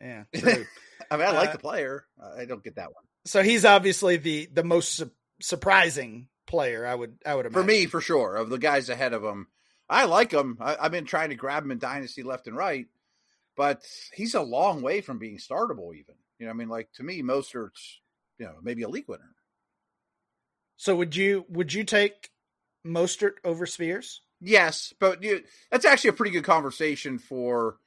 Yeah, 0.00 0.24
I 1.10 1.16
mean, 1.16 1.26
I 1.26 1.30
like 1.30 1.50
uh, 1.50 1.52
the 1.52 1.58
player. 1.58 2.04
I 2.38 2.44
don't 2.44 2.62
get 2.62 2.76
that 2.76 2.92
one. 2.92 3.04
So 3.26 3.42
he's 3.42 3.64
obviously 3.64 4.16
the 4.16 4.48
the 4.52 4.64
most 4.64 4.94
su- 4.94 5.10
surprising 5.40 6.28
player. 6.46 6.86
I 6.86 6.94
would 6.94 7.18
I 7.24 7.34
would 7.34 7.46
imagine. 7.46 7.62
for 7.62 7.66
me 7.66 7.86
for 7.86 8.00
sure 8.00 8.36
of 8.36 8.50
the 8.50 8.58
guys 8.58 8.88
ahead 8.88 9.12
of 9.12 9.22
him. 9.22 9.48
I 9.88 10.06
like 10.06 10.32
him. 10.32 10.58
I, 10.60 10.76
have 10.82 10.92
been 10.92 11.04
trying 11.04 11.28
to 11.28 11.34
grab 11.34 11.64
him 11.64 11.70
in 11.70 11.78
dynasty 11.78 12.22
left 12.22 12.46
and 12.46 12.56
right, 12.56 12.86
but 13.56 13.82
he's 14.14 14.34
a 14.34 14.40
long 14.40 14.82
way 14.82 15.00
from 15.00 15.18
being 15.18 15.38
startable. 15.38 15.94
Even 15.94 16.14
you 16.38 16.46
know, 16.46 16.50
I 16.50 16.54
mean, 16.54 16.68
like 16.68 16.90
to 16.94 17.02
me, 17.02 17.22
Mostert's 17.22 18.00
you 18.38 18.46
know 18.46 18.54
maybe 18.62 18.82
a 18.82 18.88
league 18.88 19.08
winner. 19.08 19.34
So 20.76 20.96
would 20.96 21.14
you 21.14 21.44
would 21.48 21.72
you 21.72 21.84
take 21.84 22.30
Mostert 22.84 23.34
over 23.44 23.66
Spears? 23.66 24.20
Yes, 24.40 24.92
but 25.00 25.22
you, 25.22 25.42
that's 25.70 25.84
actually 25.84 26.10
a 26.10 26.14
pretty 26.14 26.32
good 26.32 26.44
conversation 26.44 27.18
for 27.18 27.78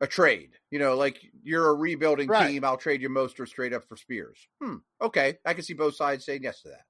a 0.00 0.06
trade. 0.06 0.50
You 0.70 0.78
know, 0.78 0.96
like 0.96 1.20
you're 1.42 1.68
a 1.68 1.74
rebuilding 1.74 2.28
right. 2.28 2.48
team. 2.48 2.64
I'll 2.64 2.76
trade 2.76 3.02
you 3.02 3.08
Mostert 3.08 3.48
straight 3.48 3.72
up 3.72 3.84
for 3.84 3.96
Spears. 3.96 4.46
Hmm. 4.62 4.76
Okay, 5.00 5.38
I 5.44 5.54
can 5.54 5.64
see 5.64 5.74
both 5.74 5.96
sides 5.96 6.24
saying 6.24 6.42
yes 6.42 6.62
to 6.62 6.68
that. 6.68 6.84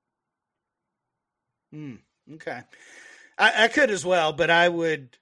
Mm, 1.74 1.98
okay, 2.34 2.60
I, 3.38 3.64
I, 3.64 3.68
could 3.68 3.90
as 3.90 4.04
well, 4.04 4.32
but 4.32 4.50
I 4.50 4.68
would. 4.68 5.16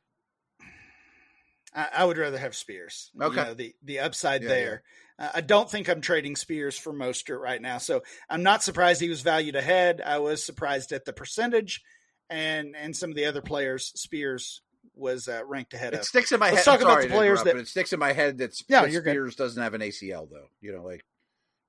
I, 1.74 1.88
I 1.98 2.04
would 2.04 2.18
rather 2.18 2.38
have 2.38 2.54
Spears. 2.54 3.10
Okay, 3.20 3.40
you 3.40 3.46
know, 3.46 3.54
the 3.54 3.74
the 3.82 4.00
upside 4.00 4.42
yeah, 4.42 4.48
there. 4.48 4.82
Yeah. 5.18 5.26
Uh, 5.26 5.30
I 5.36 5.40
don't 5.40 5.70
think 5.70 5.88
I'm 5.88 6.00
trading 6.00 6.36
Spears 6.36 6.76
for 6.76 6.92
Mostert 6.92 7.40
right 7.40 7.62
now, 7.62 7.78
so 7.78 8.02
I'm 8.28 8.42
not 8.42 8.62
surprised 8.62 9.00
he 9.00 9.08
was 9.08 9.22
valued 9.22 9.56
ahead. 9.56 10.02
I 10.04 10.18
was 10.18 10.44
surprised 10.44 10.92
at 10.92 11.04
the 11.04 11.12
percentage, 11.12 11.82
and 12.30 12.74
and 12.76 12.96
some 12.96 13.10
of 13.10 13.16
the 13.16 13.26
other 13.26 13.42
players 13.42 13.92
Spears 13.94 14.62
was 14.94 15.28
uh, 15.28 15.42
ranked 15.46 15.74
ahead 15.74 15.94
it 15.94 16.00
of. 16.00 16.04
sticks 16.06 16.32
in 16.32 16.38
my 16.40 16.50
Let's 16.50 16.64
head. 16.64 16.72
Talk 16.72 16.80
about 16.82 17.02
the 17.02 17.08
players 17.08 17.42
that 17.42 17.56
it 17.56 17.66
sticks 17.66 17.92
in 17.92 17.98
my 17.98 18.12
head 18.12 18.38
that, 18.38 18.54
yeah, 18.68 18.82
that 18.82 18.92
Spears 18.92 19.34
good. 19.34 19.42
doesn't 19.42 19.62
have 19.62 19.74
an 19.74 19.80
ACL 19.80 20.28
though. 20.30 20.46
You 20.60 20.76
know, 20.76 20.84
like 20.84 21.04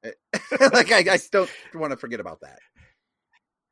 like 0.74 0.92
I, 0.92 1.14
I 1.14 1.20
don't 1.32 1.50
want 1.74 1.92
to 1.92 1.98
forget 1.98 2.20
about 2.20 2.42
that. 2.42 2.60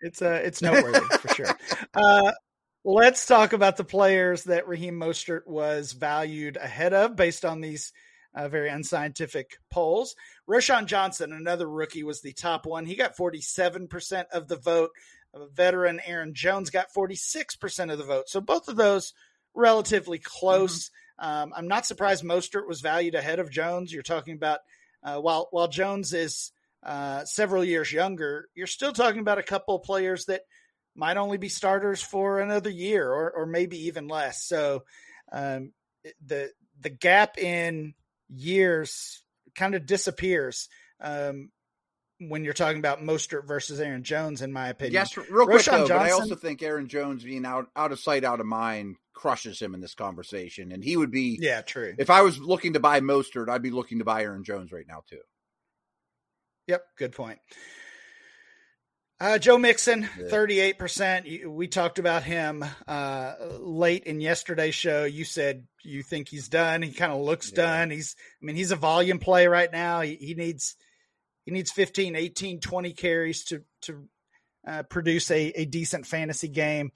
It's 0.02 0.22
uh, 0.22 0.42
it's 0.44 0.62
noteworthy 0.62 1.18
for 1.18 1.28
sure. 1.34 1.46
Uh, 1.96 2.32
let's 2.84 3.28
talk 3.28 3.54
about 3.54 3.78
the 3.78 3.84
players 3.84 4.46
that 4.46 4.68
Raheem 4.68 5.00
Mostert 5.00 5.46
was 5.46 5.92
valued 5.92 6.58
ahead 6.58 6.92
of 6.92 7.16
based 7.16 7.46
on 7.46 7.62
these 7.62 7.94
uh, 8.36 8.48
very 8.48 8.70
unscientific 8.70 9.58
polls. 9.70 10.16
Roschon 10.50 10.88
Johnson, 10.88 11.32
another 11.32 11.70
rookie, 11.70 12.04
was 12.04 12.22
the 12.22 12.34
top 12.34 12.66
one. 12.66 12.88
He 12.88 12.96
got 12.96 13.16
47% 13.16 14.26
of 14.34 14.48
the 14.48 14.58
vote. 14.58 14.90
A 15.34 15.48
veteran 15.48 16.00
Aaron 16.06 16.34
Jones 16.34 16.70
got 16.70 16.94
46% 16.94 17.92
of 17.92 17.98
the 17.98 18.04
vote. 18.04 18.30
So 18.30 18.40
both 18.40 18.68
of 18.68 18.76
those 18.76 19.14
relatively 19.54 20.20
close. 20.20 20.90
Mm-hmm. 21.20 21.30
Um, 21.30 21.54
I'm 21.56 21.68
not 21.68 21.86
surprised 21.86 22.24
Mostert 22.24 22.68
was 22.68 22.82
valued 22.82 23.16
ahead 23.16 23.40
of 23.40 23.52
Jones. 23.52 23.92
You're 23.94 24.04
talking 24.04 24.36
about 24.36 24.60
uh, 25.04 25.20
while 25.20 25.48
while 25.52 25.68
Jones 25.68 26.14
is 26.14 26.52
uh, 26.84 27.26
several 27.26 27.64
years 27.64 27.92
younger, 27.92 28.48
you're 28.56 28.68
still 28.68 28.94
talking 28.94 29.22
about 29.22 29.38
a 29.38 29.44
couple 29.44 29.76
of 29.76 29.84
players 29.84 30.26
that 30.26 30.42
might 30.96 31.18
only 31.18 31.38
be 31.38 31.50
starters 31.50 32.02
for 32.02 32.40
another 32.40 32.70
year 32.70 33.12
or, 33.12 33.32
or 33.32 33.46
maybe 33.46 33.88
even 33.88 34.08
less. 34.08 34.44
So 34.44 34.84
um, 35.32 35.72
the 36.26 36.52
the 36.80 36.90
gap 36.90 37.38
in 37.38 37.94
years 38.30 39.24
kind 39.56 39.76
of 39.76 39.86
disappears 39.86 40.70
um, 41.00 41.52
when 42.30 42.44
you're 42.44 42.54
talking 42.54 42.80
about 42.80 43.02
Mostert 43.02 43.48
versus 43.48 43.80
Aaron 43.80 44.04
Jones, 44.04 44.42
in 44.42 44.52
my 44.52 44.70
opinion. 44.70 44.94
Yes, 44.94 45.16
real 45.18 45.46
quick 45.46 45.64
though, 45.66 45.88
Johnson, 45.88 45.98
but 45.98 46.08
I 46.08 46.12
also 46.12 46.36
think 46.36 46.62
Aaron 46.64 46.88
Jones 46.88 47.24
being 47.24 47.46
out 47.46 47.68
out 47.76 47.92
of 47.92 48.00
sight, 48.00 48.24
out 48.24 48.40
of 48.40 48.46
mind 48.46 48.96
crushes 49.14 49.60
him 49.60 49.74
in 49.74 49.82
this 49.82 49.96
conversation, 49.96 50.72
and 50.72 50.84
he 50.84 50.98
would 50.98 51.12
be. 51.12 51.38
Yeah, 51.42 51.62
true. 51.62 51.94
If 51.98 52.10
I 52.10 52.22
was 52.22 52.40
looking 52.40 52.74
to 52.74 52.80
buy 52.80 53.00
Mostert, 53.00 53.50
I'd 53.50 53.62
be 53.62 53.72
looking 53.72 54.00
to 54.00 54.06
buy 54.06 54.24
Aaron 54.24 54.44
Jones 54.44 54.72
right 54.72 54.88
now 54.88 55.04
too. 55.10 55.22
Yep, 56.68 56.86
good 56.98 57.12
point. 57.12 57.40
Uh, 59.20 59.38
Joe 59.38 59.58
Mixon, 59.58 60.04
thirty-eight 60.30 60.78
percent. 60.78 61.28
We 61.48 61.68
talked 61.68 62.00
about 62.00 62.24
him 62.24 62.66
uh, 62.88 63.34
late 63.60 64.04
in 64.04 64.20
yesterday's 64.20 64.76
show. 64.76 65.06
You 65.06 65.24
said 65.24 65.66
you 65.84 66.04
think 66.04 66.28
he's 66.28 66.50
done. 66.50 66.82
He 66.82 66.92
kind 66.92 67.12
of 67.12 67.22
looks 67.22 67.52
yeah. 67.52 67.56
done. 67.64 67.90
He's, 67.90 68.16
I 68.42 68.46
mean, 68.46 68.56
he's 68.56 68.72
a 68.72 68.76
volume 68.76 69.20
play 69.20 69.48
right 69.48 69.72
now. 69.72 70.02
He, 70.02 70.16
he, 70.16 70.34
needs, 70.34 70.76
he 71.46 71.52
needs 71.52 71.72
15, 71.72 72.16
18, 72.16 72.60
20 72.60 72.94
carries 72.94 73.44
to 73.46 73.64
to 73.82 74.08
uh, 74.68 74.84
produce 74.84 75.30
a, 75.30 75.50
a 75.50 75.66
decent 75.66 76.08
fantasy 76.08 76.48
game. 76.48 76.92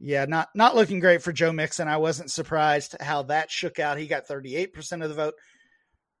Yeah, 0.00 0.24
not 0.26 0.48
not 0.54 0.74
looking 0.74 1.00
great 1.00 1.22
for 1.22 1.32
Joe 1.32 1.52
Mixon. 1.52 1.88
I 1.88 1.98
wasn't 1.98 2.30
surprised 2.30 2.96
how 3.00 3.22
that 3.24 3.50
shook 3.50 3.78
out. 3.78 3.98
He 3.98 4.06
got 4.06 4.26
thirty-eight 4.26 4.72
percent 4.72 5.02
of 5.02 5.08
the 5.08 5.14
vote. 5.14 5.34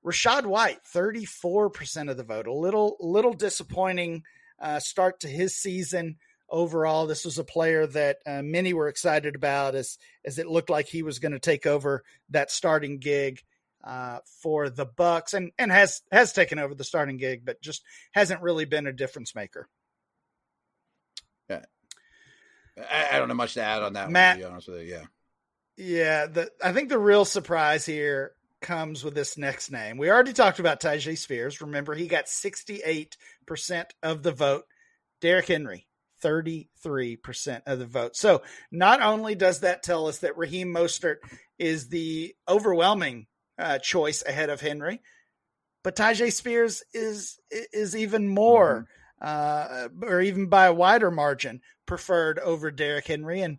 Rachaad 0.04 0.44
White, 0.44 0.80
34% 0.94 2.10
of 2.10 2.18
the 2.18 2.24
vote. 2.24 2.46
A 2.46 2.52
little 2.52 2.96
little 3.00 3.32
disappointing 3.32 4.22
uh, 4.60 4.78
start 4.78 5.20
to 5.20 5.28
his 5.28 5.56
season 5.56 6.16
overall. 6.50 7.06
This 7.06 7.24
was 7.24 7.38
a 7.38 7.44
player 7.44 7.86
that 7.86 8.18
uh, 8.26 8.42
many 8.42 8.74
were 8.74 8.88
excited 8.88 9.34
about 9.34 9.74
as 9.74 9.98
as 10.24 10.38
it 10.38 10.46
looked 10.46 10.70
like 10.70 10.86
he 10.86 11.02
was 11.02 11.18
going 11.18 11.32
to 11.32 11.38
take 11.38 11.66
over 11.66 12.04
that 12.30 12.50
starting 12.50 12.98
gig 12.98 13.40
uh, 13.84 14.18
for 14.42 14.70
the 14.70 14.86
Bucs 14.86 15.34
and 15.34 15.52
and 15.58 15.70
has 15.70 16.02
has 16.10 16.32
taken 16.32 16.58
over 16.58 16.74
the 16.74 16.84
starting 16.84 17.18
gig, 17.18 17.44
but 17.44 17.60
just 17.60 17.82
hasn't 18.12 18.42
really 18.42 18.64
been 18.64 18.86
a 18.86 18.92
difference 18.92 19.34
maker. 19.34 19.68
Yeah, 21.50 21.64
I, 22.78 23.08
I 23.12 23.18
don't 23.18 23.28
know 23.28 23.34
much 23.34 23.54
to 23.54 23.62
add 23.62 23.82
on 23.82 23.92
that. 23.92 24.10
Matt, 24.10 24.36
one, 24.36 24.40
to 24.40 24.46
be 24.46 24.52
honest 24.52 24.68
with 24.68 24.82
you, 24.82 24.94
yeah, 24.94 25.04
yeah. 25.76 26.26
The 26.26 26.50
I 26.62 26.72
think 26.72 26.88
the 26.88 26.98
real 26.98 27.24
surprise 27.24 27.84
here 27.84 28.32
comes 28.62 29.04
with 29.04 29.14
this 29.14 29.36
next 29.36 29.70
name. 29.70 29.98
We 29.98 30.10
already 30.10 30.32
talked 30.32 30.58
about 30.58 30.80
Tyjae 30.80 31.18
Spears. 31.18 31.60
Remember, 31.60 31.94
he 31.94 32.08
got 32.08 32.24
68% 32.24 33.10
of 34.02 34.22
the 34.22 34.32
vote. 34.32 34.64
Derrick 35.20 35.48
Henry, 35.48 35.86
33% 36.22 37.62
of 37.66 37.78
the 37.78 37.86
vote. 37.86 38.16
So 38.16 38.42
not 38.72 39.02
only 39.02 39.34
does 39.34 39.60
that 39.60 39.82
tell 39.82 40.08
us 40.08 40.20
that 40.20 40.38
Raheem 40.38 40.72
Mostert 40.72 41.16
is 41.58 41.88
the 41.88 42.34
overwhelming 42.48 43.26
uh, 43.58 43.78
choice 43.78 44.22
ahead 44.26 44.50
of 44.50 44.60
Henry, 44.60 45.00
but 45.82 45.96
Tyjae 45.96 46.32
Spears 46.32 46.82
is 46.92 47.38
is 47.50 47.94
even 47.94 48.28
more, 48.28 48.88
mm-hmm. 49.22 50.04
uh, 50.04 50.08
or 50.08 50.20
even 50.20 50.46
by 50.48 50.66
a 50.66 50.72
wider 50.72 51.10
margin, 51.10 51.60
preferred 51.86 52.38
over 52.38 52.70
Derrick 52.70 53.06
Henry. 53.06 53.42
And 53.42 53.58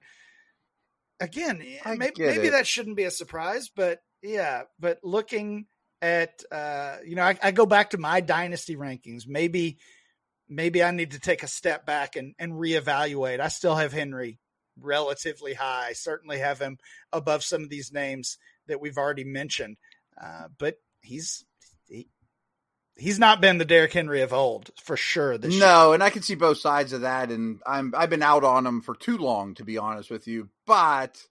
again, 1.20 1.64
maybe, 1.86 2.12
maybe 2.18 2.50
that 2.50 2.68
shouldn't 2.68 2.98
be 2.98 3.04
a 3.04 3.12
surprise, 3.12 3.70
but 3.74 4.00
yeah, 4.22 4.64
but 4.80 5.00
looking 5.04 5.68
at 6.02 6.44
uh, 6.52 6.98
you 7.06 7.16
know, 7.16 7.24
I, 7.24 7.38
I, 7.42 7.52
go 7.52 7.66
back 7.66 7.92
to 7.92 7.98
my 7.98 8.22
dynasty 8.22 8.76
rankings. 8.76 9.28
Maybe 9.28 9.78
maybe 10.48 10.84
I 10.84 10.92
need 10.92 11.12
to 11.12 11.20
take 11.20 11.44
a 11.44 11.48
step 11.48 11.86
back 11.86 12.16
and, 12.16 12.36
and 12.38 12.54
reevaluate. 12.54 13.40
I 13.40 13.48
still 13.48 13.76
have 13.76 13.94
Henry 13.94 14.40
relatively 14.80 15.54
high. 15.54 15.94
Certainly 15.94 16.40
have 16.40 16.60
him 16.60 16.78
above 17.12 17.44
some 17.44 17.64
of 17.64 17.70
these 17.70 17.92
names 17.92 18.38
that 18.68 18.82
we've 18.82 18.98
already 18.98 19.24
mentioned. 19.24 19.78
Uh, 20.22 20.48
but 20.58 20.78
he's 21.02 21.46
he, 21.88 22.08
he's 22.98 23.20
not 23.20 23.42
been 23.42 23.58
the 23.58 23.66
Derrick 23.66 23.94
Henry 23.94 24.22
of 24.22 24.34
old 24.34 24.72
for 24.82 24.98
sure. 24.98 25.38
This 25.38 25.60
no, 25.60 25.88
year. 25.88 25.94
and 25.96 26.04
I 26.04 26.10
can 26.10 26.22
see 26.22 26.36
both 26.36 26.58
sides 26.58 26.94
of 26.94 27.02
that, 27.02 27.32
and 27.32 27.60
I'm 27.66 27.94
I've 27.96 28.10
been 28.10 28.24
out 28.24 28.44
on 28.44 28.66
him 28.66 28.82
for 28.82 28.96
too 28.96 29.18
long 29.18 29.56
to 29.56 29.64
be 29.64 29.78
honest 29.78 30.10
with 30.10 30.28
you. 30.28 30.50
But 30.66 31.22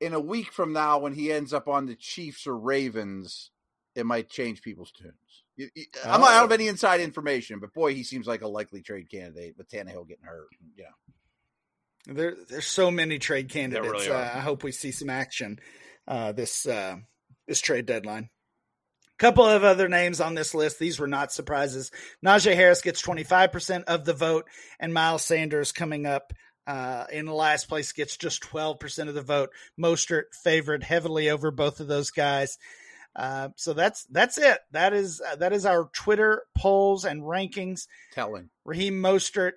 in 0.00 0.12
a 0.12 0.20
week 0.20 0.52
from 0.52 0.72
now, 0.72 0.98
when 0.98 1.14
he 1.14 1.32
ends 1.32 1.52
up 1.52 1.68
on 1.68 1.86
the 1.86 1.96
Chiefs 1.96 2.46
or 2.46 2.56
Ravens, 2.56 3.50
it 3.94 4.06
might 4.06 4.28
change 4.28 4.62
people's 4.62 4.92
tunes. 4.92 5.14
I'm 6.04 6.20
not 6.20 6.32
out 6.32 6.44
of 6.44 6.50
oh. 6.50 6.54
any 6.54 6.68
inside 6.68 7.00
information, 7.00 7.60
but 7.60 7.72
boy, 7.72 7.94
he 7.94 8.02
seems 8.02 8.26
like 8.26 8.42
a 8.42 8.48
likely 8.48 8.82
trade 8.82 9.10
candidate 9.10 9.54
with 9.56 9.70
Tannehill 9.70 10.06
getting 10.06 10.24
hurt. 10.24 10.48
Yeah. 10.76 10.84
There, 12.06 12.36
there's 12.48 12.66
so 12.66 12.90
many 12.90 13.18
trade 13.18 13.48
candidates. 13.48 13.90
Really 13.90 14.10
uh, 14.10 14.18
I 14.18 14.40
hope 14.40 14.62
we 14.62 14.70
see 14.70 14.90
some 14.92 15.10
action 15.10 15.58
uh, 16.08 16.32
this 16.32 16.66
uh, 16.66 16.96
this 17.46 17.60
trade 17.60 17.86
deadline. 17.86 18.30
A 19.08 19.18
couple 19.18 19.46
of 19.46 19.64
other 19.64 19.88
names 19.88 20.20
on 20.20 20.34
this 20.34 20.54
list. 20.54 20.78
These 20.78 20.98
were 20.98 21.06
not 21.06 21.32
surprises. 21.32 21.90
Najee 22.24 22.54
Harris 22.54 22.82
gets 22.82 23.00
25% 23.00 23.84
of 23.84 24.04
the 24.04 24.12
vote, 24.12 24.46
and 24.78 24.92
Miles 24.92 25.22
Sanders 25.22 25.72
coming 25.72 26.04
up 26.04 26.34
uh, 26.66 27.06
in 27.10 27.24
the 27.24 27.32
last 27.32 27.68
place 27.68 27.92
gets 27.92 28.16
just 28.16 28.42
12% 28.42 29.08
of 29.08 29.14
the 29.14 29.22
vote. 29.22 29.50
Mostert 29.80 30.34
favored 30.42 30.82
heavily 30.82 31.30
over 31.30 31.50
both 31.50 31.80
of 31.80 31.86
those 31.86 32.10
guys. 32.10 32.58
Uh, 33.14 33.48
so 33.56 33.72
that's 33.72 34.04
that's 34.10 34.36
it. 34.36 34.58
That 34.72 34.92
is 34.92 35.22
uh, 35.26 35.36
that 35.36 35.54
is 35.54 35.64
our 35.64 35.88
Twitter 35.94 36.42
polls 36.54 37.06
and 37.06 37.22
rankings. 37.22 37.86
Telling 38.12 38.50
Raheem 38.66 39.00
Mostert, 39.00 39.52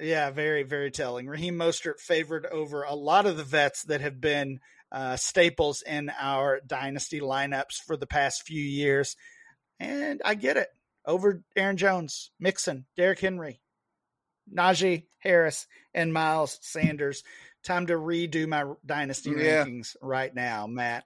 yeah, 0.00 0.30
very 0.30 0.62
very 0.62 0.90
telling. 0.90 1.26
Raheem 1.26 1.56
Mostert 1.56 2.00
favored 2.00 2.46
over 2.46 2.82
a 2.82 2.94
lot 2.94 3.26
of 3.26 3.36
the 3.36 3.44
vets 3.44 3.82
that 3.84 4.00
have 4.00 4.22
been 4.22 4.60
uh, 4.94 5.16
staples 5.16 5.82
in 5.82 6.10
our 6.20 6.60
dynasty 6.64 7.20
lineups 7.20 7.82
for 7.84 7.96
the 7.96 8.06
past 8.06 8.44
few 8.44 8.62
years, 8.62 9.16
and 9.80 10.22
I 10.24 10.36
get 10.36 10.56
it. 10.56 10.68
Over 11.04 11.42
Aaron 11.56 11.76
Jones, 11.76 12.30
Mixon, 12.40 12.86
Derrick 12.96 13.20
Henry, 13.20 13.60
Najee 14.50 15.06
Harris, 15.18 15.66
and 15.92 16.14
Miles 16.14 16.58
Sanders. 16.62 17.24
Time 17.64 17.88
to 17.88 17.94
redo 17.94 18.46
my 18.46 18.64
dynasty 18.86 19.30
yeah. 19.30 19.64
rankings 19.64 19.96
right 20.00 20.34
now, 20.34 20.66
Matt. 20.66 21.04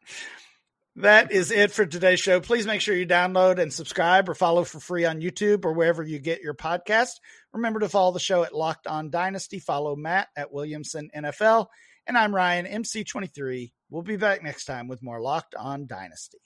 That 0.97 1.33
is 1.33 1.51
it 1.51 1.71
for 1.71 1.87
today's 1.87 2.21
show. 2.21 2.41
Please 2.41 2.67
make 2.67 2.81
sure 2.81 2.95
you 2.95 3.07
download 3.07 3.59
and 3.59 3.73
subscribe 3.73 4.29
or 4.29 4.35
follow 4.35 4.65
for 4.65 4.81
free 4.81 5.05
on 5.05 5.21
YouTube 5.21 5.65
or 5.65 5.73
wherever 5.73 6.03
you 6.03 6.19
get 6.19 6.43
your 6.43 6.55
podcast. 6.55 7.13
Remember 7.53 7.81
to 7.81 7.89
follow 7.89 8.13
the 8.13 8.21
show 8.21 8.43
at 8.43 8.55
Locked 8.55 8.87
On 8.87 9.09
Dynasty. 9.09 9.61
Follow 9.61 9.97
Matt 9.97 10.29
at 10.37 10.53
Williamson 10.53 11.09
NFL. 11.17 11.67
And 12.07 12.19
I'm 12.19 12.35
Ryan, 12.35 12.67
MC23. 12.67 13.71
We'll 13.91 14.03
be 14.03 14.17
back 14.17 14.43
next 14.43 14.67
time 14.67 14.87
with 14.87 15.03
more 15.03 15.21
Locked 15.21 15.55
On 15.55 15.87
Dynasty. 15.87 16.39